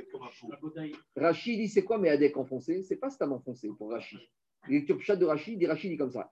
[1.16, 4.20] Rachid dit c'est quoi mais Adek enfoncé C'est pas Stam enfoncé pour Rachid.
[5.00, 6.28] Chat de Rachid, dit Rachid dit comme ça.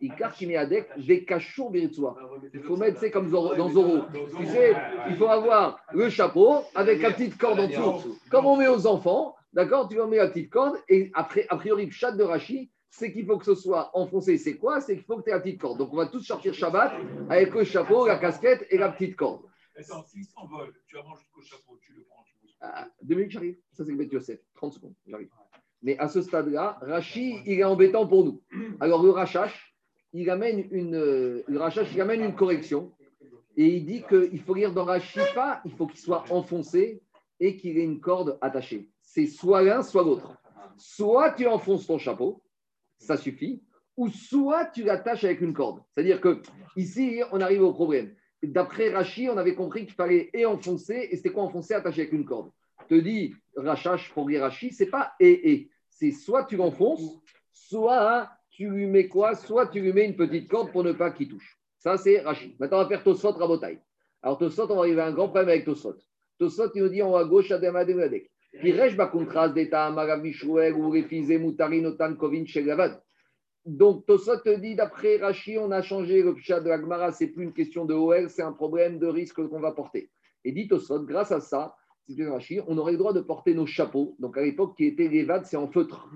[2.53, 4.03] Il faut mettre, c'est comme Zoro- dans Zoro.
[4.39, 4.74] Tu sais,
[5.09, 8.18] il faut avoir le chapeau avec la petite corde en dessous.
[8.30, 11.57] Comme on met aux enfants, d'accord Tu vas mettre la petite corde et après, a
[11.57, 14.39] priori, le chat de Rachid, c'est qu'il faut que ce soit enfoncé.
[14.39, 14.80] C'est quoi?
[14.80, 15.78] C'est qu'il faut que tu aies la petite corde.
[15.78, 16.93] Donc on va tous sortir Shabbat
[17.28, 19.43] avec le chapeau, la casquette et la petite corde.
[19.76, 22.24] Attends, s'il s'envole, tu avances jusqu'au chapeau, tu le prends.
[22.61, 23.57] Ah, deux minutes, j'arrive.
[23.72, 24.39] Ça, c'est le Bet Yosef.
[24.55, 25.28] 30 secondes, j'arrive.
[25.85, 28.43] Mais à ce stade-là, Rachi, il est embêtant pour nous.
[28.80, 29.76] Alors, le Rachash,
[30.12, 32.93] il amène une, euh, le Rachash, il amène une correction.
[33.57, 37.03] Et il dit qu'il faut lire dans Rachi pas, il faut qu'il soit enfoncé
[37.39, 38.89] et qu'il ait une corde attachée.
[39.03, 40.37] C'est soit l'un, soit l'autre.
[40.76, 42.43] Soit tu enfonces ton chapeau,
[42.99, 43.62] ça suffit,
[43.97, 45.82] ou soit tu l'attaches avec une corde.
[45.91, 46.41] C'est-à-dire que
[46.76, 48.12] ici, on arrive au problème.
[48.43, 52.12] D'après Rachi, on avait compris qu'il fallait et enfoncer, et c'était quoi enfoncer attaché avec
[52.12, 52.51] une corde
[52.89, 55.70] te dit Rachash pour lire Rachi, c'est pas et et.
[55.95, 57.23] C'est soit tu l'enfonces,
[57.53, 61.13] soit tu lui mets quoi Soit tu lui mets une petite corde pour ne pas
[61.13, 61.57] qu'il touche.
[61.79, 62.57] Ça, c'est Rachi.
[62.59, 63.79] Maintenant, on va faire Tosfot Rabotai.
[64.21, 65.95] Alors, Tosfot, on va arriver à un grand problème avec Tosfot.
[66.41, 68.29] Tosfot, il nous dit en haut à gauche, Adem Adem Adek.
[73.67, 77.29] Donc, Tosfot te dit, d'après Rachi, on a changé le pshat de la Gemara, c'est
[77.29, 80.11] plus une question de OL, c'est un problème de risque qu'on va porter.
[80.45, 81.77] Et dit Tosfot, grâce à ça,
[82.67, 84.17] on aurait le droit de porter nos chapeaux.
[84.19, 86.09] Donc, à l'époque, qui était les vades, c'est en feutre.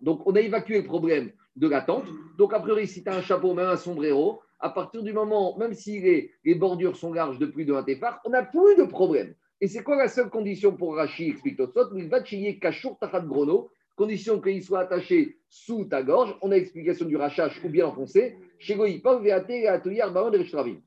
[0.00, 2.06] Donc, on a évacué le problème de la tente.
[2.38, 5.56] Donc, a priori, si tu as un chapeau, même un sombrero, à partir du moment,
[5.58, 8.84] même si les, bordures sont larges de plus de 1 tefar, on n'a plus de
[8.84, 9.34] problème.
[9.60, 13.20] Et c'est quoi la seule condition pour Rachi, explique Tosfot Il va chier Kachour Tachat
[13.20, 16.36] Grono, condition qu'il soit attaché sous ta gorge.
[16.42, 18.36] On a explication du rachage ou bien enfoncé.
[18.58, 20.02] Chez Goïpov, Veate, Rechtravim.
[20.10, 20.82] Aval, Rabbe-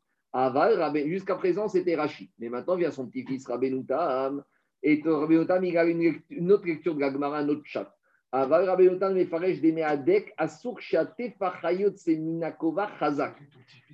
[1.05, 2.31] jusqu'à présent, c'était Rachi.
[2.39, 4.43] Mais maintenant vient son petit-fils, Rabbeinu Tam.
[4.83, 7.93] Et Rabbeinu Tam, il a une, autre lecture de la un autre chat.
[8.31, 13.35] Aval Rabbeinu Mefaresh de Meadek, Asur Shatefa Chayot Seminakova Chazak.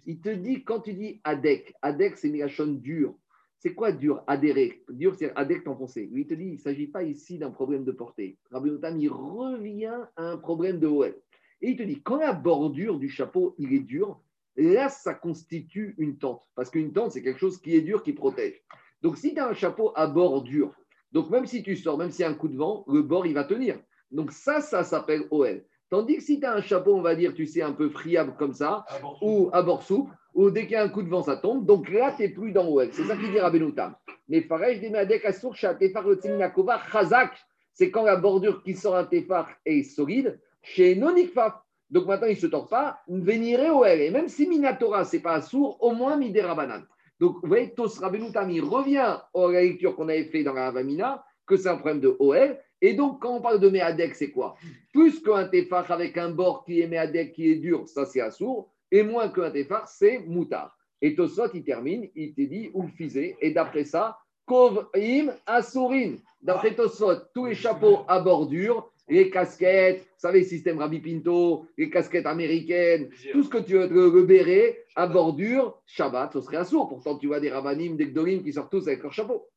[0.05, 3.15] Il te dit, quand tu dis Adek, Adek c'est Milachon dur.
[3.59, 4.21] C'est quoi dur?
[4.27, 4.83] Adhérer.
[4.89, 6.09] Dur, c'est Adek t'enfoncer.
[6.11, 8.37] Lui, il te dit, il ne s'agit pas ici d'un problème de portée.
[8.51, 11.15] Rabbeinu Tam, il revient à un problème de OL.
[11.61, 14.19] Et il te dit, quand la bordure du chapeau, il est dur,
[14.55, 16.43] là, ça constitue une tente.
[16.55, 18.61] Parce qu'une tente, c'est quelque chose qui est dur, qui protège.
[19.01, 20.73] Donc, si tu as un chapeau à bord dur,
[21.11, 23.25] donc même si tu sors, même s'il y a un coup de vent, le bord,
[23.25, 23.79] il va tenir.
[24.11, 25.63] Donc, ça, ça s'appelle OL.
[25.89, 28.35] Tandis que si tu as un chapeau, on va dire, tu sais, un peu friable
[28.37, 28.85] comme ça,
[29.21, 31.65] ou à bord souple, ou dès qu'il y a un coup de vent, ça tombe.
[31.65, 32.89] Donc là, tu n'es plus dans OL.
[32.91, 33.95] C'est ça qu'il dit Rabbenoutam.
[34.27, 37.37] Mais Farej des Meadek Asur Shatefar Nakova Chazak,
[37.73, 41.53] c'est quand la bordure qui sort un tefar est solide, chez Nonikfaf.
[41.93, 44.01] Donc maintenant, il ne se tord pas, venirez OL.
[44.01, 46.81] Et même si Minatora, ce n'est pas sourd, au moins Midera Banan.
[47.19, 50.67] Donc, vous voyez, Tos Rabbenoutam, il revient à la lecture qu'on avait fait dans la
[50.67, 52.57] Avamina, que c'est un problème de OL.
[52.81, 54.55] Et donc, quand on parle de Meadek, c'est quoi?
[54.91, 58.71] Plus qu'un tefar avec un bord qui est Meadek, qui est dur, ça c'est assourd,
[58.91, 60.75] et moins qu'un tefar, c'est moutard.
[60.99, 66.15] Et Tosot, il termine, il te dit, ou fisé, et d'après ça, Kov im asourin.
[66.41, 71.65] D'après Tosot, tous les chapeaux à bordure, les casquettes, vous savez, le système Rabbi Pinto,
[71.77, 76.41] les casquettes américaines, tout ce que tu veux, le, le béret à bordure, Shabbat, ce
[76.41, 76.87] serait assourd.
[76.87, 79.47] Pourtant, tu vois des rabbanim, des gdolim qui sortent tous avec leur chapeau.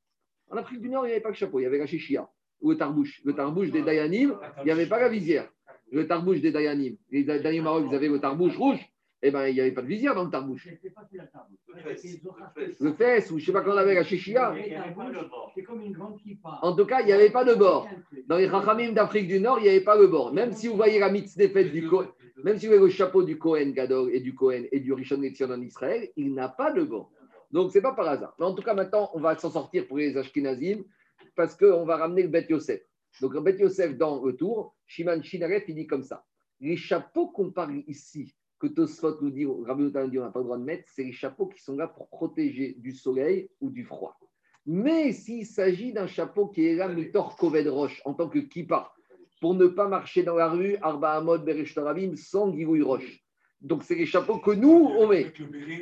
[0.50, 2.28] En Afrique du Nord, il n'y avait pas de chapeau, il y avait la chichia
[2.60, 3.20] ou le tarbouche.
[3.24, 5.48] Le tarbouche des Dayanim, il n'y avait pas la visière.
[5.92, 6.96] Le tarbouche des Dayanim.
[7.10, 8.80] Les Dayanim Maroc, ils avaient le tarbouche rouge.
[9.22, 10.68] Eh bien, il n'y avait pas de visière dans le tarbouche.
[12.80, 14.54] Le fesse, ou je ne sais pas quand on avait la chichia.
[16.62, 17.88] En tout cas, il n'y avait pas de bord.
[18.26, 20.32] Dans les Rachamim d'Afrique du Nord, il n'y avait pas le bord.
[20.32, 22.08] Même si vous voyez la mitzvah du Kohen,
[22.44, 25.20] même si vous voyez le chapeau du Kohen Gadol et du Kohen et du Rishon
[25.20, 27.10] Lezion en Israël, il n'a pas de bord.
[27.50, 28.34] Donc, ce n'est pas par hasard.
[28.38, 30.84] Mais en tout cas, maintenant, on va s'en sortir pour les Ashkenazim
[31.34, 32.82] parce qu'on va ramener le Bet Yosef.
[33.22, 36.24] Donc, le Bet Yosef dans le tour, Shiman Shinaref, il dit comme ça.
[36.60, 40.40] Les chapeaux qu'on parle ici, que Tosfot nous dit, Rabbi Notan dit, on n'a pas
[40.40, 43.70] le droit de mettre, c'est les chapeaux qui sont là pour protéger du soleil ou
[43.70, 44.18] du froid.
[44.64, 48.92] Mais s'il s'agit d'un chapeau qui est là, Mitor Koved Roche, en tant que kippa,
[49.40, 53.22] pour ne pas marcher dans la rue, Arba Amod Beresh Tarabim, sans Girouille Roche.
[53.60, 55.32] Donc, c'est les chapeaux que nous, on met.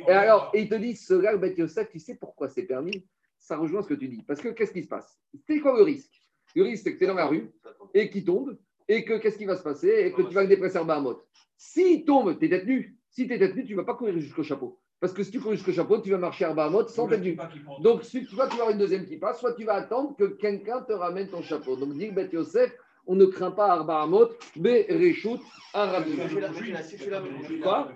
[0.07, 2.63] Et alors, et il te dit, ce gars, le Bet Yosef, tu sais pourquoi c'est
[2.63, 3.05] permis?
[3.39, 4.23] Ça rejoint ce que tu dis.
[4.23, 5.19] Parce que qu'est-ce qui se passe?
[5.47, 6.13] C'est quoi le risque?
[6.55, 7.51] Le risque, c'est que tu es dans la rue
[7.93, 8.57] et qu'il tombe,
[8.87, 9.89] et que qu'est-ce qui va se passer?
[10.05, 11.21] Et que tu vas le dépresser en Bahamot.
[11.57, 12.97] S'il tombe, tu es détenu.
[13.09, 14.79] Si tu es détenu, tu ne vas pas courir jusqu'au chapeau.
[14.99, 16.55] Parce que si tu cours jusqu'au chapeau, tu vas marcher à
[16.87, 17.37] sans tête nu.
[17.81, 20.81] Donc, soit tu vas avoir une deuxième qui passe, soit tu vas attendre que quelqu'un
[20.81, 21.75] te ramène ton chapeau.
[21.75, 22.71] Donc, dit Bet Yosef,
[23.05, 25.41] on ne craint pas Arba Hamot, Be Reshut,
[25.73, 26.15] Arabim.
[27.61, 27.91] Quoi?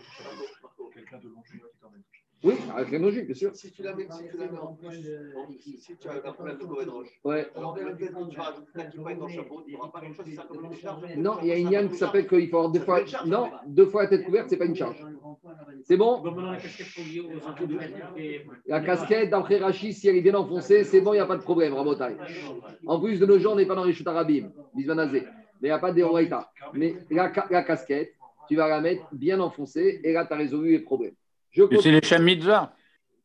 [2.42, 3.56] Oui, avec les logiques, bien sûr.
[3.56, 5.10] Si tu la mets, si tu la mets en plus,
[5.60, 7.48] si tu as un problème de Cohen Roche, Ouais.
[7.56, 10.60] alors que tu vas la kippa ton chapeau, tu n'auras pas quelque chose qui s'appelle
[10.64, 11.02] une charge.
[11.18, 13.02] Non, il y a une yann qui s'appelle qu'il faut avoir deux fois.
[13.26, 15.04] Non, deux fois la tête couverte, c'est pas une charge.
[15.84, 16.24] C'est bon
[18.68, 21.22] la casquette de La d'après Rachid, si elle est bien enfoncée, c'est bon, il n'y
[21.22, 22.16] a pas de problème, Rabotai.
[22.86, 25.22] En plus de nos gens, on n'est pas dans les chutes arabim, bismanazé.
[25.62, 26.04] Mais il n'y a pas de.
[26.74, 28.14] Mais la, la casquette,
[28.48, 31.16] tu vas la mettre bien enfoncée et là, tu as résolu les problèmes.
[31.52, 32.76] C'est les Shamitzvah.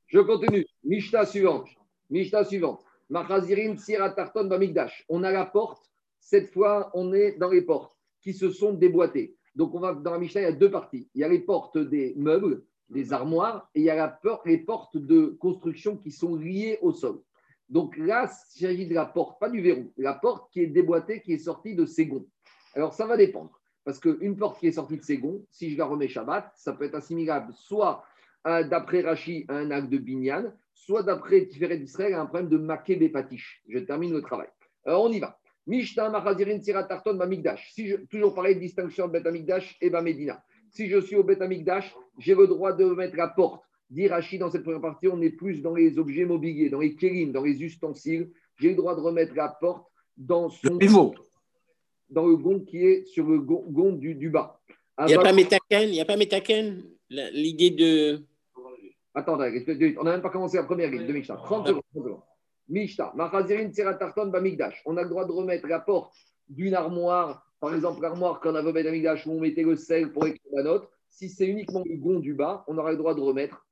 [0.07, 0.67] Je continue.
[0.83, 1.69] Mishta suivante.
[2.11, 2.85] Mishta suivante.
[3.11, 5.05] Machazirim Siratarton Bamigdash.
[5.09, 5.91] On a la porte.
[6.21, 9.37] Cette fois, on est dans les portes qui se sont déboîtées.
[9.55, 11.09] Donc, on va dans la Mishnah, il y a deux parties.
[11.15, 14.59] Il y a les portes des meubles, des armoires, et il y a la les
[14.59, 17.21] portes de construction qui sont liées au sol.
[17.69, 21.21] Donc là, il s'agit de la porte, pas du verrou, la porte qui est déboîtée,
[21.21, 22.27] qui est sortie de ses gonds.
[22.75, 23.61] Alors, ça va dépendre.
[23.85, 26.73] Parce qu'une porte qui est sortie de ses gonds, si je la remets Shabbat, ça
[26.73, 28.03] peut être assimilable soit
[28.45, 33.63] d'après Rachi un acte de binyan, soit d'après Tiferet d'Israël un problème de maquet patiches.
[33.69, 34.49] Je termine le travail.
[34.85, 35.39] Alors, on y va.
[35.67, 37.73] Mishta Machazirin Siratarton Bamigdash.
[37.73, 40.43] Si je, toujours pareil, distinction Bet Amigdash et Bamedina.
[40.71, 43.63] Si je suis au Bet Amigdash, j'ai le droit de mettre la porte.
[43.89, 46.95] Dit Rachi dans cette première partie, on est plus dans les objets mobiliers, dans les
[46.97, 48.31] kélim, dans les ustensiles.
[48.57, 49.87] J'ai le droit de remettre la porte
[50.17, 51.15] dans son pivot.
[52.11, 54.61] dans le gond qui est sur le gond, gond du, du bas.
[55.01, 58.23] Il n'y a pas Metaken, il n'y a pas Metaken, l'idée de.
[59.15, 61.37] Attends, on n'a même pas commencé la première ligne de Mishnah.
[61.37, 61.83] 30 secondes.
[61.95, 62.21] 30 secondes.
[62.69, 63.71] Mishnah, Machazirin
[64.27, 64.83] Bamigdash.
[64.87, 66.15] On a le droit de remettre la porte
[66.49, 70.27] d'une armoire, par exemple l'armoire qu'on avait au Amigdash où on mettait le sel pour
[70.27, 70.89] écrire la note.
[71.09, 73.67] Si c'est uniquement le gond du bas, on aura le droit de remettre.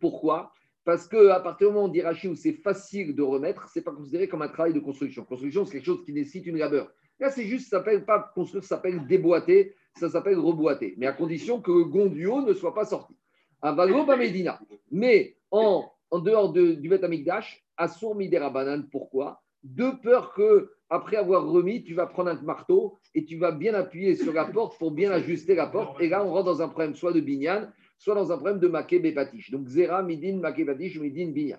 [0.00, 0.52] Pourquoi?
[0.84, 3.78] Parce qu'à partir du moment où on dit Rachi, où c'est facile de remettre, ce
[3.78, 5.24] n'est pas considéré comme un travail de construction.
[5.24, 6.92] Construction, c'est quelque chose qui nécessite une labeur.
[7.18, 10.94] Là, c'est juste, ça s'appelle pas construire, ça s'appelle déboîter, ça s'appelle reboîter.
[10.98, 13.16] Mais à condition que le gond du haut ne soit pas sorti.
[13.62, 14.60] Avalo Bamedina.
[14.90, 19.42] Mais en, en dehors de- du Bet Amikdash, Assour Midera Banane, pourquoi?
[19.62, 23.74] De peur que après avoir remis, tu vas prendre un marteau et tu vas bien
[23.74, 26.00] appuyer sur la porte pour bien ajuster la porte.
[26.00, 28.68] Et là, on rentre dans un problème soit de binyan, soit dans un problème de
[28.68, 29.50] maké bépatiche.
[29.50, 31.58] Donc, zera, midin, maké bépatiche, midin, binyan.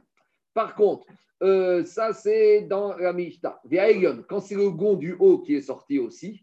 [0.54, 1.06] Par contre,
[1.44, 3.14] euh, ça, c'est dans la.
[3.66, 6.42] Ve'aelion, Quand c'est le gond du haut qui est sorti aussi,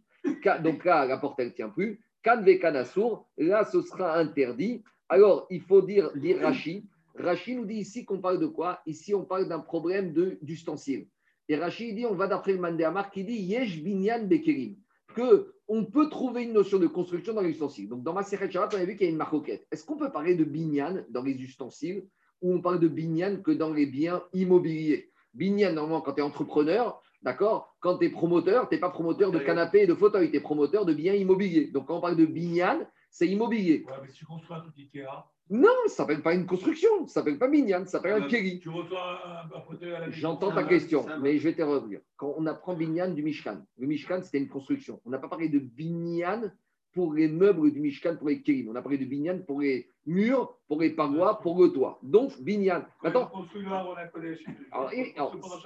[0.62, 2.00] donc là, la porte, elle ne tient plus.
[2.22, 4.82] Kan ve'kanasur, là, ce sera interdit.
[5.08, 6.86] Alors, il faut dire, dire Rashi.
[7.16, 8.80] Rashi nous dit ici qu'on parle de quoi?
[8.86, 11.06] Ici, on parle d'un problème de- d'ustensile.
[11.48, 14.76] Et Rashi dit, on va d'après le Mandéamar qui dit Yesh binyan bekerim,
[15.14, 17.88] que on peut trouver une notion de construction dans les ustensiles.
[17.88, 19.66] Donc, dans ma Shabbat, on a vu qu'il y a une maroquette.
[19.70, 22.04] Est-ce qu'on peut parler de binyan dans les ustensiles
[22.42, 25.10] ou on parle de binyan que dans les biens immobiliers?
[25.32, 27.74] Binyan, normalement, quand tu es entrepreneur, d'accord?
[27.80, 30.40] Quand tu es promoteur, tu n'es pas promoteur de canapé et de fauteuil, tu es
[30.40, 31.68] promoteur de biens immobiliers.
[31.68, 32.80] Donc, quand on parle de binyan,
[33.14, 33.84] c'est immobilier.
[33.86, 35.06] Ouais, mais si tu construis un Ikea,
[35.48, 38.58] Non, ça s'appelle pas une construction, ça s'appelle pas binyan, ça s'appelle un keri.
[38.58, 40.10] tu reçois un, un fauteuil à la.
[40.10, 42.00] J'entends ta question, mais je vais te revenir.
[42.16, 45.00] Quand on apprend binyan du Mishkan, le Mishkan, c'était une construction.
[45.04, 46.50] On n'a pas parlé de binyan
[46.92, 48.68] pour les meubles du Mishkan, pour les kérim.
[48.68, 52.00] On a parlé de binyan pour les murs, pour les parois, pour le toit.
[52.02, 52.82] Donc, binyan.
[53.04, 53.30] Maintenant,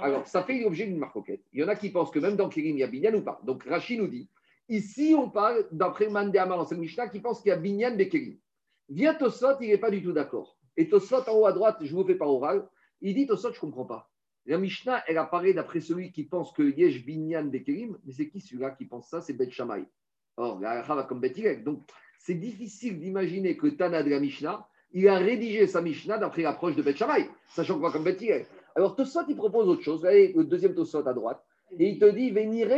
[0.01, 1.42] alors, ça fait l'objet d'une marcoquette.
[1.55, 3.22] Il y en a qui pensent que même dans Kérim, il y a Binyan ou
[3.22, 3.40] pas.
[3.44, 4.28] Donc, Rachid nous dit,
[4.68, 8.04] ici, on parle d'après Mandéama dans le Mishnah qui pense qu'il y a Binyan de
[8.04, 8.38] Kérim.
[8.88, 10.58] Vient Tosot, il n'est pas du tout d'accord.
[10.76, 12.68] Et Tosot, en haut à droite, je vous fais par oral,
[13.00, 14.10] il dit Tosot, je ne comprends pas.
[14.46, 18.28] La Mishnah, elle apparaît d'après celui qui pense que Yesh Binyan de Kérim, mais c'est
[18.28, 19.20] qui celui-là qui pense ça?
[19.20, 19.84] C'est Bet Shammai.
[20.38, 21.56] Or, la va comme Bet.
[21.56, 21.82] Donc,
[22.18, 26.76] c'est difficile d'imaginer que Tana de la Mishnah, il a rédigé sa Mishnah d'après l'approche
[26.76, 28.46] de Bet Shammai, sachant qu'on va comme Bet.
[28.74, 30.00] Alors, Tosot, il propose autre chose.
[30.00, 31.44] Voyez, le deuxième Tosot à droite.
[31.78, 32.68] Et il te dit, venir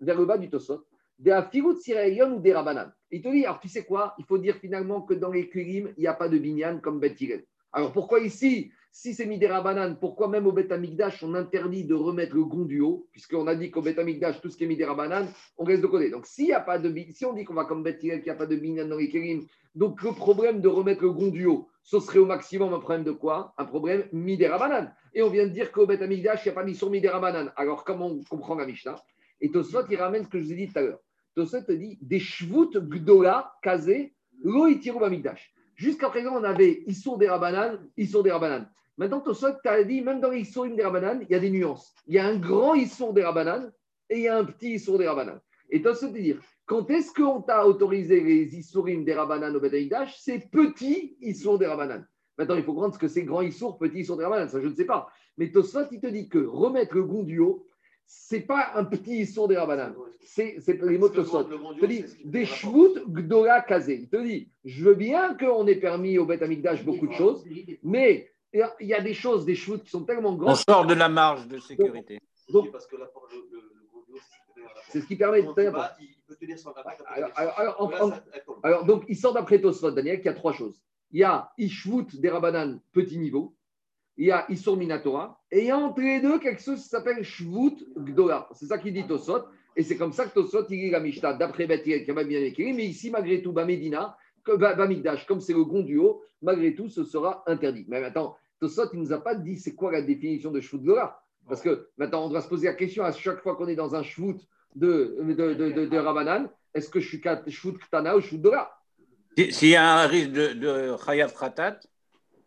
[0.00, 0.84] vers le bas du Tosot,
[1.22, 1.40] des
[1.80, 2.92] sirayon ou des rabanan.
[3.12, 4.14] Il te dit, alors tu sais quoi?
[4.18, 6.98] Il faut dire finalement que dans les Kurim, il n'y a pas de binyan comme
[6.98, 7.16] Bet.
[7.72, 10.68] Alors pourquoi ici, si c'est mis des rabanan, pourquoi même au Bet
[11.22, 13.06] on interdit de remettre le gond du haut?
[13.12, 13.94] Puisqu'on a dit qu'au Bet
[14.42, 16.10] tout ce qui est mis des rabanan, on reste de côté.
[16.10, 18.30] Donc s'il y a pas de si on dit qu'on va comme Bet qu'il n'y
[18.30, 19.46] a pas de binyan dans les Kurim,
[19.76, 23.04] donc le problème de remettre le gond du haut, ce serait au maximum un problème
[23.04, 23.54] de quoi?
[23.58, 24.92] Un problème mis des rabanan.
[25.14, 27.08] Et on vient de dire qu'au Bet il n'y a pas mis sur mis des
[27.08, 27.52] rabanan.
[27.54, 28.96] Alors comment on comprend la Mishnah?
[29.40, 31.00] Et Tosfot, il ramène ce que je vous ai dit tout à l'heure.
[31.34, 34.68] Tosfot te dit des shvut gdola kazé lo.
[35.74, 38.68] Jusqu'à présent, on avait Issour des Rabanan, Issour des Rabanan.
[38.98, 41.94] Maintenant, Tosfot t'a dit, même dans les Issourim des Rabanan, il y a des nuances.
[42.06, 43.72] Il y a un grand Issour des Rabanan
[44.10, 45.40] et il y a un petit Issour des Rabanan.
[45.70, 50.18] Et Tosfot te dire, quand est-ce qu'on t'a autorisé les Issourim des Rabanan au Betamikdash
[50.20, 52.06] C'est petit Issour des Rabanan.
[52.36, 54.48] Maintenant, il faut comprendre ce que c'est grand Issour, petit Issour des Rabanan.
[54.48, 55.08] Ça, je ne sais pas.
[55.38, 57.66] Mais Tosfot, il te dit que remettre le gond du haut,
[58.14, 59.94] c'est pas un petit Issour des Rabanan.
[60.20, 61.46] C'est les mots de Tosfot.
[61.74, 63.94] Il te dit des shvut gdola kazé.
[64.02, 67.44] Il te dit, je veux bien qu'on ait permis au Beth Amikdash beaucoup de choses,
[67.82, 70.56] mais il y a des choses, des shvut qui sont tellement On grandes.
[70.56, 72.20] sort de la marge de sécurité.
[72.50, 74.16] Donc, parce que la porte- le, le, le gros duo,
[74.90, 75.74] c'est ce qui permet de tenir.
[77.06, 78.56] Alors, alors, alors, en- Là, en- ça- elle tombe.
[78.62, 80.80] Alors, donc, il sort d'après Tosfot, Daniel, qu'il y a trois choses.
[81.12, 83.54] Il y a Ishvut des Rabanan, petit niveau.
[84.18, 85.40] Il y a Issour Minatora.
[85.50, 88.48] Et il y a entre les deux quelque chose s'appelle Shvut Gdola.
[88.52, 89.44] C'est ça qu'il dit Tosfot.
[89.74, 92.24] Et c'est comme ça que Tosfot, il lit la Mishnah d'après Beth Hillel, qui a
[92.24, 92.72] bien écrit.
[92.74, 97.04] Mais ici, malgré tout, Bamedina, Bamikdash, comme c'est le gond du haut, malgré tout, ce
[97.04, 97.86] sera interdit.
[97.88, 100.78] Mais attends, Tosfot, il ne nous a pas dit c'est quoi la définition de Shvut
[100.78, 101.18] Gdola.
[101.48, 103.94] Parce que maintenant, on doit se poser la question à chaque fois qu'on est dans
[103.94, 104.36] un Shvut
[104.76, 108.70] de, de, de, de, de est-ce que je suis Shvut Ktana ou Shvut Gdola
[109.38, 110.96] Si- S'il y a un risque de, de
[111.38, 111.80] Khatat,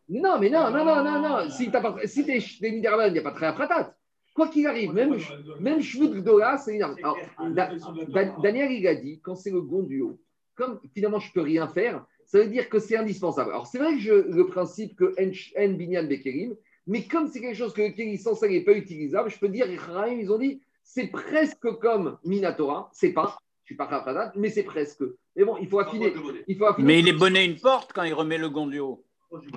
[0.09, 1.49] Non, mais non, non, non, non, non.
[1.49, 3.95] Si tu si Niderman, il n'y a pas de fratat.
[4.33, 5.17] Quoi qu'il arrive, même,
[5.61, 6.95] même Shvut Gdola, c'est énorme.
[7.01, 7.17] Alors,
[7.53, 7.71] Da-
[8.09, 10.19] Da- Daniel, il a dit, quand c'est le gond du haut,
[10.55, 13.51] comme finalement je ne peux rien faire, ça veut dire que c'est indispensable.
[13.51, 16.55] Alors, c'est vrai que je, le principe que En Binyan Bekerim,
[16.87, 19.67] mais comme c'est quelque chose que le Kéri censé n'est pas utilisable, je peux dire,
[19.69, 24.49] ils ont dit, c'est presque comme Minatora, c'est pas, je ne suis pas fratat, mais
[24.49, 25.01] c'est presque.
[25.35, 26.13] Mais bon, il faut affiner.
[26.47, 26.87] Il faut affiner.
[26.87, 29.01] mais il est bonnet une porte quand il remet le gond du haut.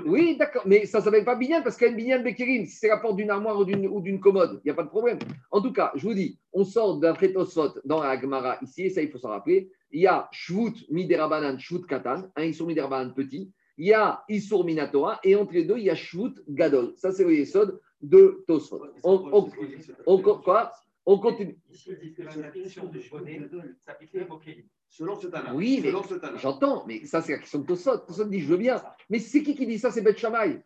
[0.06, 2.96] Oui, d'accord, mais ça ne s'appelle pas binyan parce qu'un binyan bekirim, si c'est la
[2.98, 5.18] porte d'une armoire ou d'une, commode, il n'y a pas de problème.
[5.50, 8.90] En tout cas, je vous dis, on sort d'un Tosfot dans la Gemara ici, et
[8.90, 9.70] ça il faut s'en rappeler.
[9.90, 13.52] Il y a Shvut Miderabanan, Shvut Katan, un Issour Miderabanan petit.
[13.76, 16.94] Il y a Issour Minatora, et entre les deux, il y a Shvut Gadol.
[16.96, 18.82] Ça, c'est le Yesod de Tosfot.
[19.02, 19.50] On, on,
[20.06, 20.72] on- quoi
[21.10, 21.56] On continue.
[24.90, 25.54] Selon ce Tana.
[25.54, 26.36] Oui, mais Selon ce Tana.
[26.36, 27.96] j'entends, mais ça, c'est la question de Tosfot.
[28.06, 28.82] Tosfot dit, je veux bien.
[29.08, 29.90] Mais c'est qui qui dit ça?
[29.90, 30.60] C'est Beth Shammai.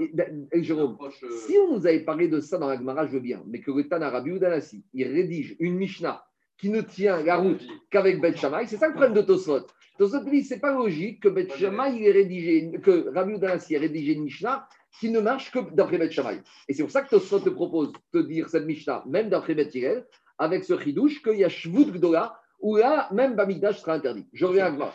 [0.00, 0.10] Et,
[0.52, 3.12] et Jérôme, Approche, euh, Si on nous avait parlé de ça dans la Gemara, je
[3.12, 6.24] veux bien, mais que le Tana Rabbi Udanasi, il rédige une Mishnah
[6.56, 9.66] qui ne tient la route qu'avec Bet Shammai, c'est ça le problème de Tosfot.
[9.98, 13.78] Tosfot dit, c'est pas logique que Bet Shammai il ait rédigé, que Rabbi Udanasi ait
[13.78, 14.66] rédigé une Mishnah
[14.98, 16.40] qui ne marche que d'après Bet Shammai.
[16.68, 19.70] Et c'est pour ça que Tosfot te propose de dire cette Mishnah, même d'après Bet
[19.74, 20.06] Hillel,
[20.38, 24.26] avec ce chidouche qu'il y a Shvut Gdola, où là, même Bamigdash sera interdit.
[24.32, 24.94] Je reviens à ra-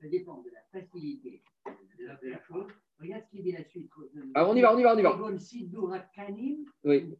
[0.00, 1.42] Ça dépend de la facilité
[1.98, 2.66] de la, chose.
[2.98, 3.90] Regarde ce qu'il dit la suite.
[4.34, 5.18] Alors, on y va, on y va, on y va.
[6.84, 7.14] Oui.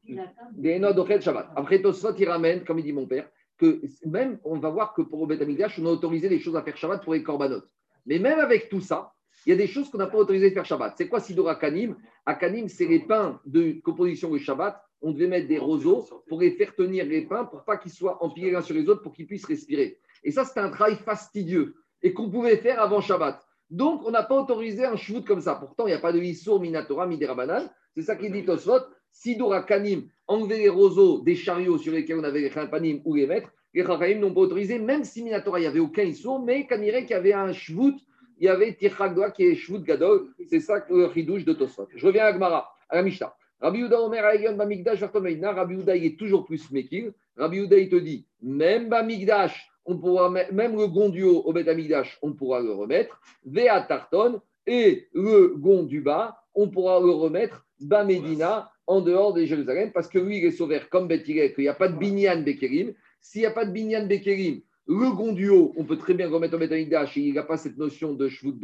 [0.53, 1.51] Des Shabbat.
[1.57, 5.03] Après, Tosfot, il ramène, comme il dit mon père, que même, on va voir que
[5.03, 7.63] pour Beth Amikdash, on a autorisé des choses à faire Shabbat pour les korbanot.
[8.07, 9.13] Mais même avec tout ça,
[9.47, 10.95] il y a des choses qu'on n'a pas autorisé de faire Shabbat.
[10.97, 14.83] C'est quoi Sidor Akanim Akanim, c'est les pains de composition du Shabbat.
[15.03, 18.23] On devait mettre des roseaux pour les faire tenir les pains pour pas qu'ils soient
[18.23, 19.99] empilés l'un sur les autres pour qu'ils puissent respirer.
[20.25, 23.41] Et ça, c'était un travail fastidieux et qu'on pouvait faire avant Shabbat.
[23.71, 25.55] Donc, on n'a pas autorisé un shvout comme ça.
[25.55, 27.71] Pourtant, il n'y a pas de Issour, Minatora, Miderabanan.
[27.95, 28.81] C'est ça qui dit Tosfot.
[29.13, 33.27] Sidor Akanim, enlever les roseaux des chariots sur lesquels on avait les Khampanim ou les
[33.27, 33.51] mettre.
[33.73, 37.07] Les Chachamim n'ont pas autorisé, même si Minatora, il n'y avait aucun Issour, mais Kanirek,
[37.07, 37.97] qu'il y avait un shvout
[38.41, 40.29] il y avait Tirchagdoa qui est Shvut Gadol.
[40.49, 41.87] C'est ça le chidouche de Tosfot.
[41.95, 43.35] Je reviens à Gmara, à la Mishnah.
[43.61, 45.01] Rabbi Yehuda Omer Aegon Bamigdash.
[45.03, 47.13] Rabbi Yehuda il est toujours plus mekil.
[47.37, 52.19] Rabbi Yehuda il te dit, même Bamigdash, on pourra même le gondio au Bet Amigdash,
[52.23, 53.21] on pourra le remettre.
[53.45, 59.45] Vea Tarton et le gond du bas, on pourra le remettre Bamedina en dehors de
[59.45, 62.41] Jérusalem parce que lui il est sauvé comme Bet qu'il n'y a pas de binyan
[62.41, 62.95] Bekerim.
[63.21, 66.29] S'il n'y a pas de binyan Bekerim, le gond du haut, on peut très bien
[66.29, 68.59] remettre au Bet Amigdash et il n'y a pas cette notion de Shvut.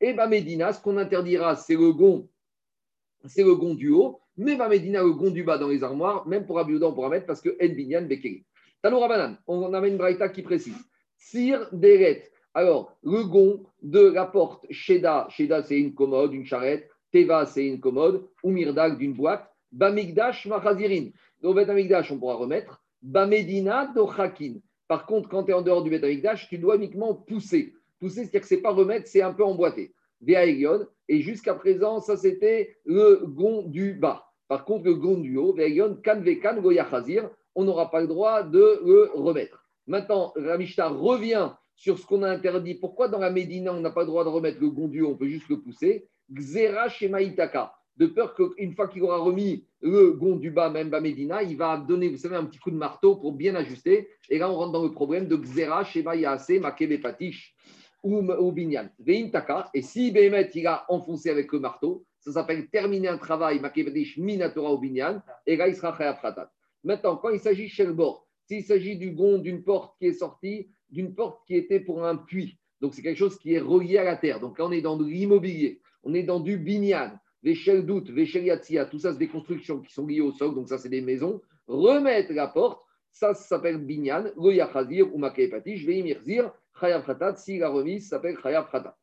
[0.00, 2.28] Et Bamedina, ce qu'on interdira, c'est le gond
[3.24, 6.26] c'est le gond du haut, mais va Medina le gond du bas dans les armoires,
[6.26, 8.44] même pour Abiouda, on pourra mettre parce que En Binyan Bekeri.
[8.82, 10.78] Tano Rabanan, on amène une braïta qui précise.
[11.16, 12.30] Sir Deret.
[12.54, 17.66] Alors, le gond de la porte Sheda, Sheda c'est une commode, une charrette, Teva c'est
[17.66, 21.10] une commode, ou Mirdag d'une boîte, Bamigdash Machazirin.
[21.42, 24.54] Au Bet Amigdash, on pourra remettre, Bamedina Dochakin.
[24.88, 27.74] Par contre, quand tu es en dehors du Bet Amigdash, tu dois uniquement pousser.
[28.00, 29.92] Pousser, c'est-à-dire que c'est pas remettre, c'est un peu emboîté.
[30.20, 30.86] Via Elion.
[31.08, 34.24] Et jusqu'à présent, ça c'était le gond du bas.
[34.48, 38.06] Par contre, le gond du haut, Via Elion, Kan Vekan Goyachazir, on n'aura pas le
[38.06, 39.64] droit de le remettre.
[39.86, 42.74] Maintenant, la Mishnah revient sur ce qu'on a interdit.
[42.74, 45.10] Pourquoi dans la Médina, on n'a pas le droit de remettre le gond du haut,
[45.10, 47.77] on peut juste le pousser Xera Shema Itaka.
[47.98, 51.56] De peur qu'une fois qu'il aura remis le gond du bas, même bas Médina, il
[51.56, 54.08] va donner, vous savez, un petit coup de marteau pour bien ajuster.
[54.30, 57.56] Et là, on rentre dans le problème de Xera Shema Yaase Makebe Patish
[58.04, 58.88] ou, Binyan.
[59.00, 59.68] Vein Taka.
[59.74, 63.86] Et si Behemet, il a enfoncé avec le marteau, ça s'appelle terminer un travail, Makebe
[63.86, 65.20] Patish Minatora ou Binyan.
[65.46, 66.52] Et là, il sera Khatat.
[66.84, 70.12] Maintenant, quand il s'agit chez le bord, s'il s'agit du gond d'une porte qui est
[70.12, 73.98] sortie, d'une porte qui était pour un puits, donc c'est quelque chose qui est relié
[73.98, 74.38] à la terre.
[74.38, 78.44] Donc là, on est dans de l'immobilier, on est dans du binyan, l'échelle doute, l'échelle
[78.44, 81.00] yatzia, tout ça, c'est des constructions qui sont liées au sol, donc ça, c'est des
[81.00, 81.40] maisons.
[81.66, 82.82] Remettre la porte,
[83.12, 87.68] ça, s'appelle binyan, lo yachazir ou makepati, je vais y mirzir, chayav khatat, si la
[87.68, 88.96] remise s'appelle chayav khatat.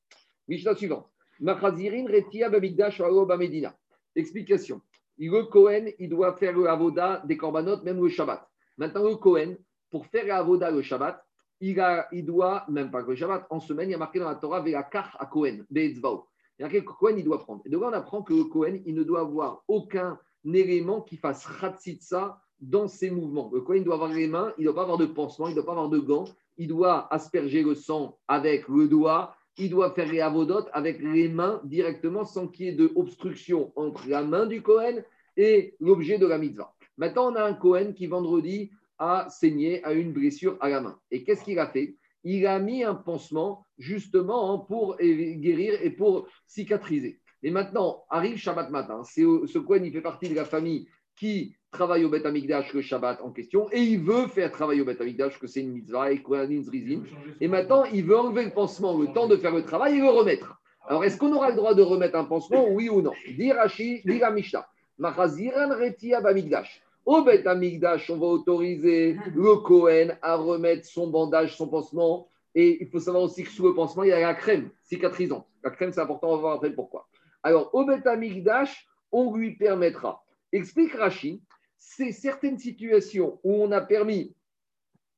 [0.48, 1.08] Mishnah suivante.
[1.40, 3.76] Machazirin retia babigdash bamedina.
[4.16, 4.82] Explication.
[5.18, 8.48] Le Kohen, il doit faire le avoda des korbanot, même le Shabbat.
[8.78, 9.58] Maintenant, le Kohen,
[9.90, 11.24] pour faire le avoda le Shabbat,
[11.62, 14.20] il, a, il doit, même pas que le Shabbat, en semaine, il y a marqué
[14.20, 16.28] dans la Torah, Velakar à Kohen, Be'etzvao.
[16.60, 17.62] Le Kohen, il doit prendre.
[17.66, 21.18] Et donc là, on apprend que le Kohen, il ne doit avoir aucun élément qui
[21.18, 23.49] fasse Khatsitsa dans ses mouvements.
[23.53, 25.56] Le Kohen doit avoir les mains, il ne doit pas avoir de pansement, il ne
[25.56, 26.26] doit pas avoir de gants,
[26.58, 31.28] il doit asperger le sang avec le doigt, il doit faire les avodotes avec les
[31.30, 35.03] mains directement sans qu'il y ait de obstruction entre la main du Kohen
[35.38, 36.74] et l'objet de la mitzvah.
[36.97, 40.97] Maintenant, on a un Kohen qui vendredi a saigné, eu une blessure à la main.
[41.12, 41.95] Et qu'est-ce qu'il a fait?
[42.26, 47.21] Il a mis un pansement justement pour guérir et pour cicatriser.
[47.43, 49.03] Et maintenant, arrive Shabbat matin.
[49.03, 52.82] C'est, ce Kohen, il fait partie de la famille qui travaille au Beth Amikdash le
[52.82, 56.11] Shabbat en question et il veut faire travailler au Beth Amikdash que c'est une mitzvah
[56.11, 57.03] et Kohanim Zrizim.
[57.39, 60.09] Et maintenant, il veut enlever le pansement, le temps de faire le travail et le
[60.09, 60.59] remettre.
[60.88, 63.13] Alors, est-ce qu'on aura le droit de remettre un pansement, oui ou non?
[63.38, 64.67] Dire la Mishnah.
[64.97, 66.82] Machaziran retia bamigdash.
[67.06, 72.30] Au Beth Amikdash, on va autoriser le Kohen à remettre son bandage, son pansement.
[72.56, 75.45] Et il faut savoir aussi que sous le pansement, il y a la crème cicatrisante.
[75.64, 77.08] La crème, c'est important, on va voir après pourquoi.
[77.43, 80.24] Alors, au Beth Amikdash, on lui permettra.
[80.51, 81.43] Explique Rashi,
[81.78, 84.36] c'est certaines situations où on a permis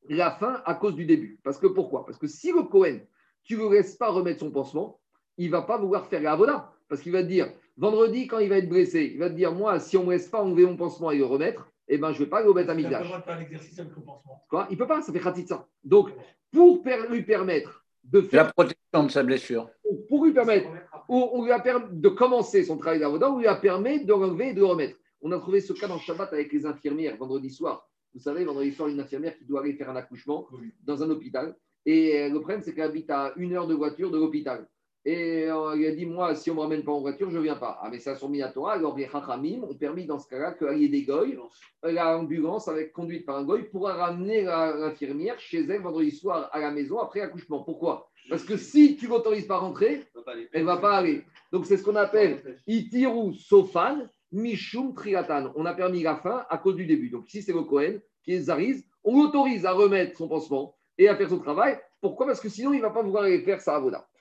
[0.09, 1.39] la fin à cause du début.
[1.41, 2.05] Parce que pourquoi?
[2.05, 2.99] Parce que si le Cohen,
[3.43, 4.99] tu ne le laisses pas remettre son pansement,
[5.38, 6.73] il ne va pas vouloir faire la avoda.
[6.89, 9.53] Parce qu'il va te dire, vendredi, quand il va être blessé, il va te dire,
[9.53, 12.11] moi, si on ne me laisse pas enlever mon pansement et le remettre, eh ben,
[12.11, 13.07] je ne vais pas aller au Beth Il n'a pas le Amikdash.
[13.07, 14.45] droit de faire l'exercice avec le pansement.
[14.49, 14.67] Quoi?
[14.69, 15.67] Il ne peut pas, ça fait khatitsa.
[15.83, 16.11] Donc,
[16.51, 19.69] pour per- lui permettre de La faire, protection de sa blessure.
[20.07, 20.67] pour lui permettre
[21.09, 24.09] on, on lui a permis de commencer son travail d'avoda, on lui a permis de
[24.09, 24.97] l'enlever et de le remettre.
[25.21, 27.89] On a trouvé ce cas dans Shabbat avec les infirmières vendredi soir.
[28.13, 30.47] Vous savez, vendredi soir, une infirmière qui doit aller faire un accouchement
[30.83, 31.55] dans un hôpital.
[31.85, 34.67] Et euh, le problème, c'est qu'elle habite à une heure de voiture de l'hôpital.
[35.09, 37.37] Et euh, il a dit, moi, si on ne me ramène pas en voiture, je
[37.37, 37.79] ne viens pas.
[37.81, 40.83] Ah, mais ça sur Minatora, alors les Chachamim ont permis dans ce cas-là qu'il y
[40.83, 41.39] ait des goy,
[41.81, 46.71] l'ambulance avec conduite par un goy pourra ramener l'infirmière chez elle vendredi soir à la
[46.71, 47.63] maison après l'accouchement.
[47.63, 48.09] Pourquoi?
[48.29, 50.03] Parce que si tu l'autorises pas à rentrer,
[50.51, 51.23] elle ne va pas aller.
[51.53, 55.53] Donc c'est ce qu'on appelle Itiru Sofan Mishum Triatan.
[55.55, 57.09] On a permis la fin à cause du début.
[57.09, 58.83] Donc ici c'est le Cohen qui est Zariz.
[59.05, 61.79] On l'autorise à remettre son pansement et à faire son travail.
[62.01, 62.25] Pourquoi?
[62.25, 64.05] Parce que sinon il ne va pas vouloir aller faire sa avoda.
[64.09, 64.16] Si-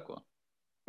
[0.00, 0.22] Quoi.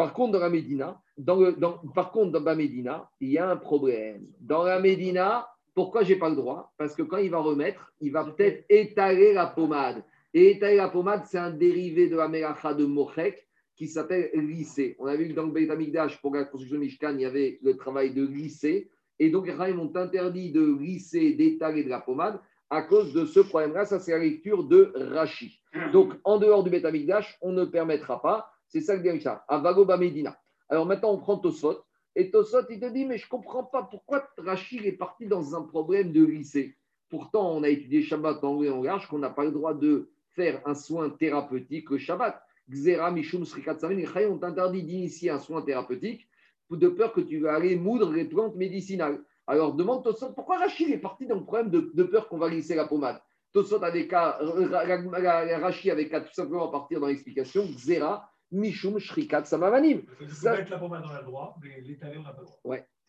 [0.01, 3.37] par contre, dans la Médina, dans le, dans, par contre, dans la Médina, il y
[3.37, 4.25] a un problème.
[4.39, 6.73] Dans la Médina, pourquoi j'ai pas le droit?
[6.77, 10.03] Parce que quand il va remettre, il va peut-être étaler la pommade.
[10.33, 14.95] Et étaler la pommade, c'est un dérivé de la mélacha de Mochek qui s'appelle lycée.
[14.97, 17.25] On a vu que dans le Beit Amikdash, pour la construction de Mishkan, il y
[17.25, 18.89] avait le travail de lycée.
[19.19, 22.39] Et donc, les ont interdit de lisser, d'étaler de la pommade
[22.71, 23.85] à cause de ce problème-là.
[23.85, 25.61] Ça, c'est la lecture de Rashi.
[25.91, 28.49] Donc, en dehors du Beit Amikdash, on ne permettra pas.
[28.67, 29.43] C'est ça le Garisha.
[29.47, 30.39] Avago Medina.
[30.69, 31.83] Alors maintenant, on prend Tosfot.
[32.15, 35.53] Et Tosfot, il te dit, mais je ne comprends pas pourquoi Rachid est parti dans
[35.53, 36.77] un problème de lycée.
[37.09, 39.73] Pourtant, on a étudié Shabbat en haut et en large qu'on n'a pas le droit
[39.73, 42.41] de faire un soin thérapeutique le Shabbat.
[42.69, 46.25] Xera, Mishum, Srikat, Samen, les Chayim ont interdit d'initier un soin thérapeutique
[46.69, 49.21] de peur que tu vas aller moudre les plantes médicinales.
[49.47, 52.47] Alors demande Tosfot, pourquoi Rachid est parti dans le problème de, de peur qu'on va
[52.49, 53.21] lisser la pommade?
[53.53, 60.03] Tosfot avait qu'à, Rachid avait qu'à tout simplement partir dans l'explication, Xera, Mishum, Shrikat, Samavanim.
[60.21, 62.41] Il faut Ça- mettre la pommade, on a le droit, mais l'étaler, on n'a pas
[62.41, 62.59] le droit.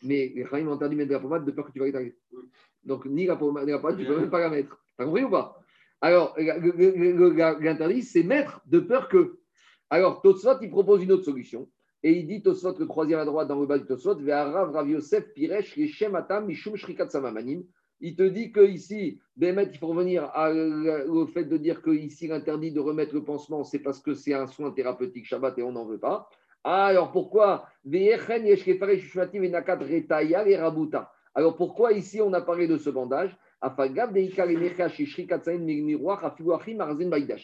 [0.05, 2.17] Mais les ont interdit de mettre la pommade de peur que tu vas l'étaler.
[2.83, 4.77] Donc, ni la pommade, ni la pommade, tu ne peux même pas la mettre.
[4.97, 5.61] T'as compris ou pas?
[6.01, 6.35] Alors,
[7.61, 9.39] l'interdit, c'est mettre de peur que.
[9.91, 11.69] Alors, Tosfot, il propose une autre solution.
[12.05, 14.89] Et il dit, Tosfot, le troisième à droite dans le bas du Tosfot, Ve'arav Rav
[14.89, 17.63] Yosef Piresh Reshem Atam Mishum Shrikat Samamanim.
[18.01, 20.29] Il te dit que ici, Bémet, il faut revenir
[21.09, 24.35] au fait de dire que ici l'interdit de remettre le pansement, c'est parce que c'est
[24.35, 26.29] un soin thérapeutique Shabbat et on n'en veut pas.
[26.65, 27.69] Ah, alors pourquoi.
[31.35, 33.37] Alors pourquoi ici on a parlé de ce bandage?
[33.65, 33.69] Et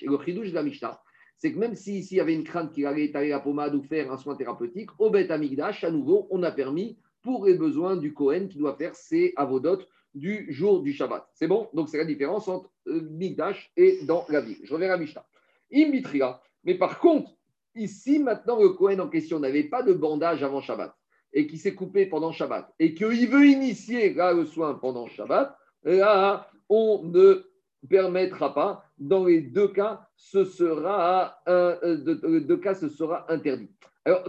[0.06, 1.00] le chidouche de la Mishnah,
[1.39, 3.74] c'est que même si ici il y avait une crainte qu'il allait étaler la pommade
[3.74, 7.55] ou faire un soin thérapeutique, au Bet Amigdash, à nouveau, on a permis pour les
[7.55, 11.28] besoins du Kohen qui doit faire ses avodotes du jour du Shabbat.
[11.34, 11.68] C'est bon?
[11.74, 14.59] Donc c'est la différence entre euh, Migdash et dans la ville.
[14.64, 15.24] Je reviens à Mishnah.
[15.70, 16.41] Imitria.
[16.64, 17.30] Mais par contre,
[17.74, 20.95] ici maintenant le Kohen en question n'avait pas de bandage avant Shabbat
[21.32, 26.51] et qui s'est coupé pendant Shabbat et qu'il veut initier le soin pendant Shabbat, là,
[26.68, 27.45] on ne
[27.89, 28.84] permettra pas.
[28.99, 33.70] Dans les deux cas, ce sera, euh, de- deux cas, ce sera interdit.
[34.05, 34.24] Alors,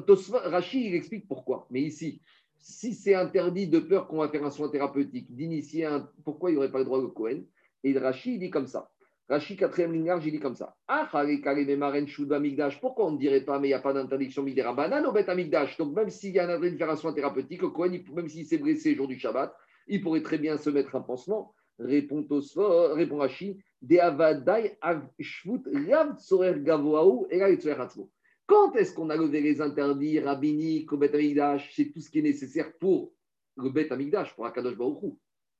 [0.45, 1.67] Rachid, il explique pourquoi.
[1.72, 2.22] Mais ici,
[2.57, 6.09] si c'est interdit de peur qu'on va faire un soin thérapeutique, d'initier un.
[6.24, 7.43] Pourquoi il n'y aurait pas le droit au Cohen
[7.84, 8.91] Et Rachid, il dit comme ça.
[9.30, 10.76] Rachid, quatrième ligne large, il dit comme ça.
[10.88, 11.07] Ah.
[12.82, 15.30] Pourquoi on ne dirait pas, mais il n'y a pas d'interdiction Midera Banane au Bet
[15.30, 15.78] Amigdash?
[15.78, 18.45] Donc, même s'il y a un interdit de faire un soin thérapeutique, Cohen, même s'il
[18.45, 19.55] s'est blessé le jour du Shabbat,
[19.88, 21.53] il pourrait très bien se mettre un pansement.
[21.80, 23.57] Répond Tosfot, répond Rachid.
[23.82, 24.77] De avadai
[25.19, 27.39] shvut rav tsorer gavoaou et.
[28.45, 32.19] Quand est-ce qu'on a levé les interdits rabbiniques au Bet Amigdash C'est tout ce qui
[32.19, 33.13] est nécessaire pour
[33.55, 35.13] le Bet Amigdash, pour Akadosh Baruch.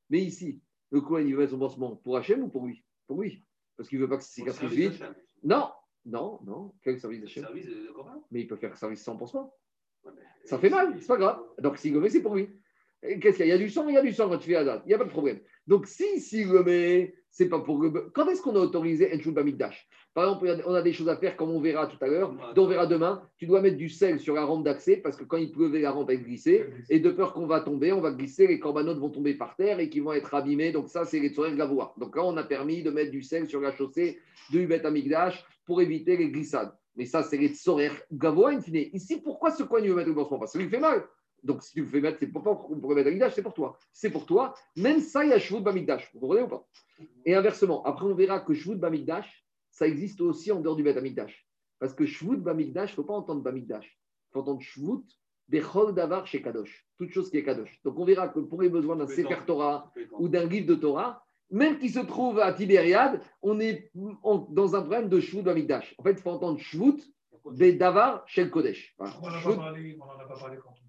[0.09, 0.59] Mais ici,
[0.91, 2.84] le Cohen, il veut son pansement pour Hachem ou pour lui?
[3.07, 3.45] Pour lui.
[3.78, 5.03] Parce qu'il ne veut pas que cicatrices service vite.
[5.43, 5.70] Non,
[6.05, 6.74] non, non.
[6.84, 7.43] Quel service d'Hachem?
[7.43, 8.26] Service de de Coran.
[8.32, 9.53] Mais il peut faire service sans pansement.
[10.45, 11.41] Ça fait mal, c'est pas grave.
[11.59, 12.49] Donc s'il le met, c'est pour lui.
[13.02, 13.56] Qu'est-ce qu'il y a?
[13.56, 14.82] Il y a du sang, il y a du sang quand tu fais la date.
[14.86, 15.39] Il n'y a pas de problème.
[15.68, 17.91] Donc si s'il le met, c'est pas pour le.
[18.14, 21.38] Quand est-ce qu'on a autorisé Enshul Bamikdash Par exemple, on a des choses à faire,
[21.38, 23.22] comme on verra tout à l'heure, on verra demain.
[23.38, 25.91] Tu dois mettre du sel sur la rampe d'accès parce que quand il pleuvait, la
[25.91, 26.70] rampe elle glissait.
[26.89, 29.80] Et de peur qu'on va tomber, on va glisser, les corbanotes vont tomber par terre
[29.80, 30.72] et qui vont être abîmés.
[30.72, 31.93] Donc ça, c'est les tsorères gavois.
[31.97, 34.20] Donc là, on a permis de mettre du sel sur la chaussée
[34.50, 36.74] du Bet Amigdash pour éviter les glissades.
[36.95, 38.89] Mais ça, c'est les tsorères gavois in fine.
[38.91, 41.08] Ici, pourquoi ce coin il veut mettre le pansement Parce qu'il fait mal.
[41.44, 43.78] Donc si tu fais mettre, c'est pour, pour, pour le mettre Amigdash, c'est pour toi.
[43.94, 44.54] C'est pour toi.
[44.76, 46.10] Même ça, il y a Shvut Bamigdash.
[46.14, 46.68] Vous comprenez ou pas?
[47.26, 50.98] Et inversement, après, on verra que Shvut Bamigdash, ça existe aussi en dehors du Bet
[50.98, 51.48] Amigdash.
[51.80, 53.86] Parce que Shvut Bamigdash, il ne faut pas entendre Bamigdash.
[53.86, 55.06] Il faut entendre Shvut
[55.48, 56.86] Bechol Davar chez Kadosh.
[56.98, 57.80] Toute chose qui est Kadosh.
[57.84, 61.24] Donc on verra que pour les besoins d'un Sefer Torah ou d'un livre de Torah,
[61.50, 65.96] même qui se trouve à Tibériade, on est dans un problème de Shvut Bamigdash.
[65.98, 67.02] En fait, il faut entendre Shvut
[67.46, 68.94] Bedavar chez le Kodesh.
[69.00, 69.14] Voilà.
[69.18, 70.89] On n'en a pas parlé, on en a pas parlé quand on,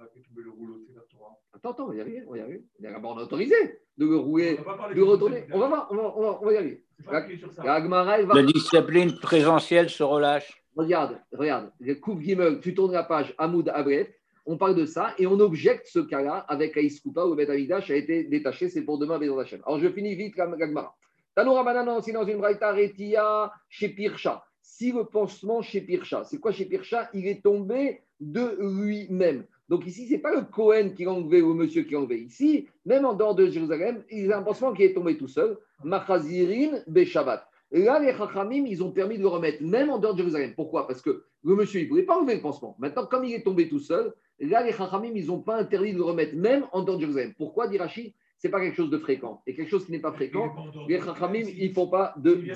[0.00, 1.36] on a tomber le rouleau de Sefer Torah.
[1.52, 2.22] Attends, attends, on va y arriver.
[2.26, 2.64] On va y arriver.
[2.78, 3.54] D'abord, on a autorisé
[3.98, 5.44] de le On rouler, de retourner.
[5.52, 6.84] On va voir, on va, on va- on va y arriver.
[7.04, 7.64] C'est.
[7.64, 8.34] La Gemara, elle va.
[8.34, 10.62] La discipline présentielle se relâche.
[10.76, 14.14] Regarde, regarde, le Coupe Gimel, tu tournes la page Hamoud Abret,
[14.46, 17.50] on parle de ça et on objecte ce cas-là avec Aïs Koupa où le Bet
[17.50, 19.60] Amidash a été détaché, c'est pour demain, Bézon Hachem.
[19.66, 20.96] Alors je finis vite la la Gemara.
[21.34, 24.42] Tanoura Bananan, aussi dans une braïta Retia chez Pircha.
[24.62, 27.10] si le pansement chez Pircha, c'est quoi chez Pircha?
[27.14, 29.44] Il est tombé de lui-même.
[29.70, 32.00] Donc ici, ce n'est pas le Cohen qui l'a enlevé ou le monsieur qui l'a
[32.00, 32.22] enlevé.
[32.22, 35.28] Ici, même en dehors de Jérusalem, il y a un pansement qui est tombé tout
[35.28, 35.56] seul.
[35.84, 37.48] Machazirin Beshabat.
[37.70, 40.54] Là, les Chachamim, ils ont permis de le remettre, même en dehors de Jérusalem.
[40.56, 40.88] Pourquoi?
[40.88, 42.74] Parce que le monsieur, il ne pouvait pas enlever le pansement.
[42.80, 45.98] Maintenant, comme il est tombé tout seul, là, les Chachamim, ils n'ont pas interdit de
[45.98, 47.32] le remettre, même en dehors de Jérusalem.
[47.38, 49.42] Pourquoi, dit Rachid Ce n'est pas quelque chose de fréquent.
[49.46, 50.54] Et quelque chose qui n'est pas fréquent,
[50.88, 52.32] les Chachamim, ils ne font pas de.
[52.32, 52.54] Le.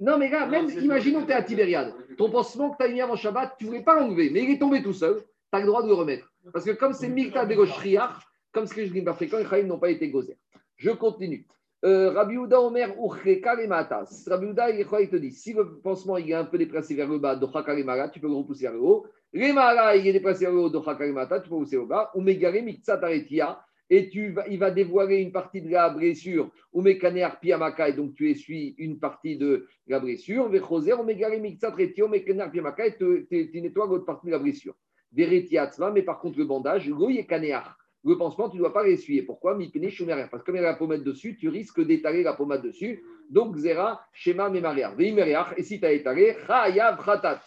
[0.00, 1.94] Non, mais là, même, imaginons que tu es à Tibériade.
[2.18, 4.50] Ton pansement que tu as mis avant Shabbat, tu ne voulais pas l'enlever, mais il
[4.50, 5.20] est tombé tout seul.
[5.20, 6.32] Tu as le droit de le remettre.
[6.52, 8.16] Parce que comme c'est Mikta de Shriach,
[8.50, 10.36] comme ce que je dis pas fréquent, les Chachamim n'ont pas été gozer.
[10.76, 11.46] Je continue.
[11.84, 14.24] Euh, Rabbi Houda Omer Uchreka les matas.
[14.28, 17.18] Rabbi Houda, il te dit si le pansement il est un peu déplacé vers le
[17.18, 19.06] bas, Dochaka les maras, tu peux le repousser vers le haut.
[19.32, 21.86] Les il est déplacé vers le haut, Dochaka les matas, tu peux le repousser au
[21.86, 22.10] bas.
[22.14, 26.50] Ou Megare Miktsat Aretia, et tu il va dévoiler une partie de la blessure.
[26.72, 30.48] Ou Mekaner Piamaka, et donc tu essuies une partie de la blessure.
[30.48, 34.38] Vechoser, ou Megare Miktsat Aretia, ou Mekaner Piamaka, et tu nettoies l'autre partie de la
[34.38, 34.74] blessure.
[35.12, 39.22] Veretiatzma, mais par contre le bandage, Goye Kanear le pansement, tu ne dois pas l'essuyer.
[39.22, 39.56] Pourquoi?
[39.56, 43.00] Parce que comme il y a la pommade dessus, tu risques d'étaler la pommade dessus.
[43.30, 45.54] Donc, Zera, Shema, Memariach.
[45.56, 47.40] Et si tu as étalé, Chayav, Khatat.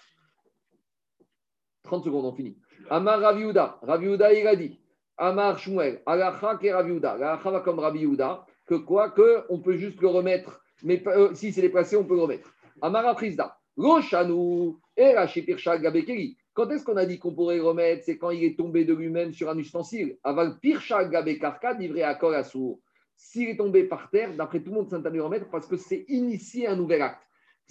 [1.84, 2.58] 30 secondes, on finit.
[2.90, 3.80] Amar Raviuda.
[3.82, 4.80] Raviuda, il a dit.
[5.18, 6.02] Amar Shmuel.
[6.06, 7.14] Alacha ke Raviuda.
[7.14, 8.46] Alacha va comme Raviuda.
[8.66, 10.62] Que quoi Que on peut juste le remettre.
[10.84, 12.54] Mais euh, si c'est déplacé, on peut le remettre.
[12.82, 13.58] Amar Aprisda.
[13.78, 14.76] Roshanu.
[14.98, 16.38] Et Shipircha Gabekeli.
[16.56, 18.06] Quand est-ce qu'on a dit qu'on pourrait remettre?
[18.06, 20.18] C'est quand il est tombé de lui-même sur un ustensile.
[20.24, 22.80] Aval pircha gabe karka livré à sourd.
[23.18, 25.76] S'il est tombé par terre, d'après tout le monde, c'est interdit de remettre parce que
[25.76, 27.22] c'est initier un nouvel acte.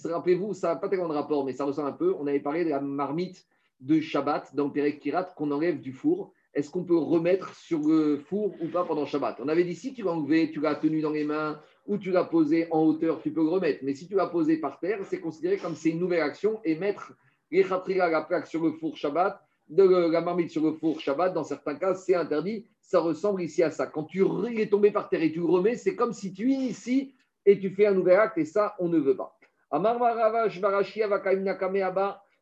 [0.03, 2.13] Rappelez-vous, ça n'a pas tellement de rapport, mais ça ressemble un peu.
[2.19, 3.47] On avait parlé de la marmite
[3.79, 6.33] de Shabbat dans Perek Kirat qu'on enlève du four.
[6.55, 9.41] Est-ce qu'on peut remettre sur le four ou pas pendant Shabbat?
[9.43, 12.11] On avait dit si tu l'as enlevé, tu l'as tenu dans les mains ou tu
[12.11, 13.79] l'as posé en hauteur, tu peux le remettre.
[13.83, 16.75] Mais si tu l'as posé par terre, c'est considéré comme c'est une nouvelle action et
[16.75, 17.13] mettre
[17.51, 21.75] la plaque sur le four Shabbat, de la marmite sur le four Shabbat, dans certains
[21.75, 22.65] cas, c'est interdit.
[22.81, 23.87] Ça ressemble ici à ça.
[23.87, 24.23] Quand tu
[24.57, 27.13] es tombé par terre et tu remets, c'est comme si tu inities
[27.45, 29.37] et tu fais un nouvel acte et ça, on ne veut pas.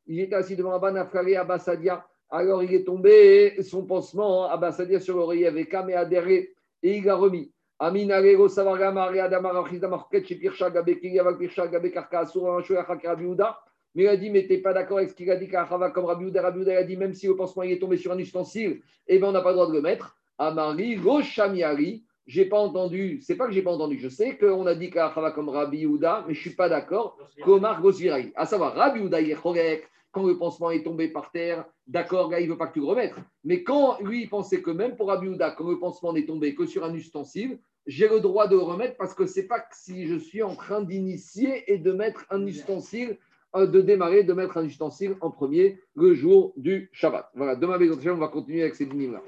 [0.05, 2.05] Il était assis devant Abba Nafkari Abbasadia.
[2.36, 6.49] Alors il est tombé, son pansement, Abbasadia sur l'oreiller avec Kame adhéré
[6.81, 7.51] et il a remis.
[7.77, 8.89] Aminarego Savarga
[9.23, 13.55] Adamar Achidamar Ketch Pirsha Gabe Kiyavak Pirsha Gabe Karka Asura Anshua Hakarabiuda.
[13.93, 15.91] Mais il a dit, mais tu n'es pas d'accord avec ce qu'il a dit qu'Achava,
[15.91, 18.17] comme Rabbi Uda, Rabbi Uda a dit, même si le pansement est tombé sur un
[18.17, 20.17] ustensile, eh ben, on n'a pas le droit de le mettre.
[20.39, 24.73] Amari, Roshamiari, j'ai pas entendu, c'est pas que j'ai pas entendu, je sais qu'on a
[24.73, 27.19] dit qu'Achava comme Rabbi Uda, mais je suis pas d'accord.
[27.43, 29.88] Komar Gosvirari, à savoir, Rabbi Uda, il est correct.
[30.14, 32.86] Quand le pansement est tombé par terre, d'accord, il ne veut pas que tu le
[32.86, 33.16] remettes.
[33.43, 36.55] Mais quand lui, il pensait que même pour Rabbi Uda, quand le pansement n'est tombé
[36.55, 39.76] que sur un ustensile, j'ai le droit de le remettre parce que c'est pas que
[39.76, 43.18] si je suis en train d'initier et de mettre un ustensile
[43.55, 47.30] euh, de démarrer, de mettre un ustensile en premier le jour du Shabbat.
[47.36, 49.22] Voilà, demain, on va continuer avec ces dîmes-là.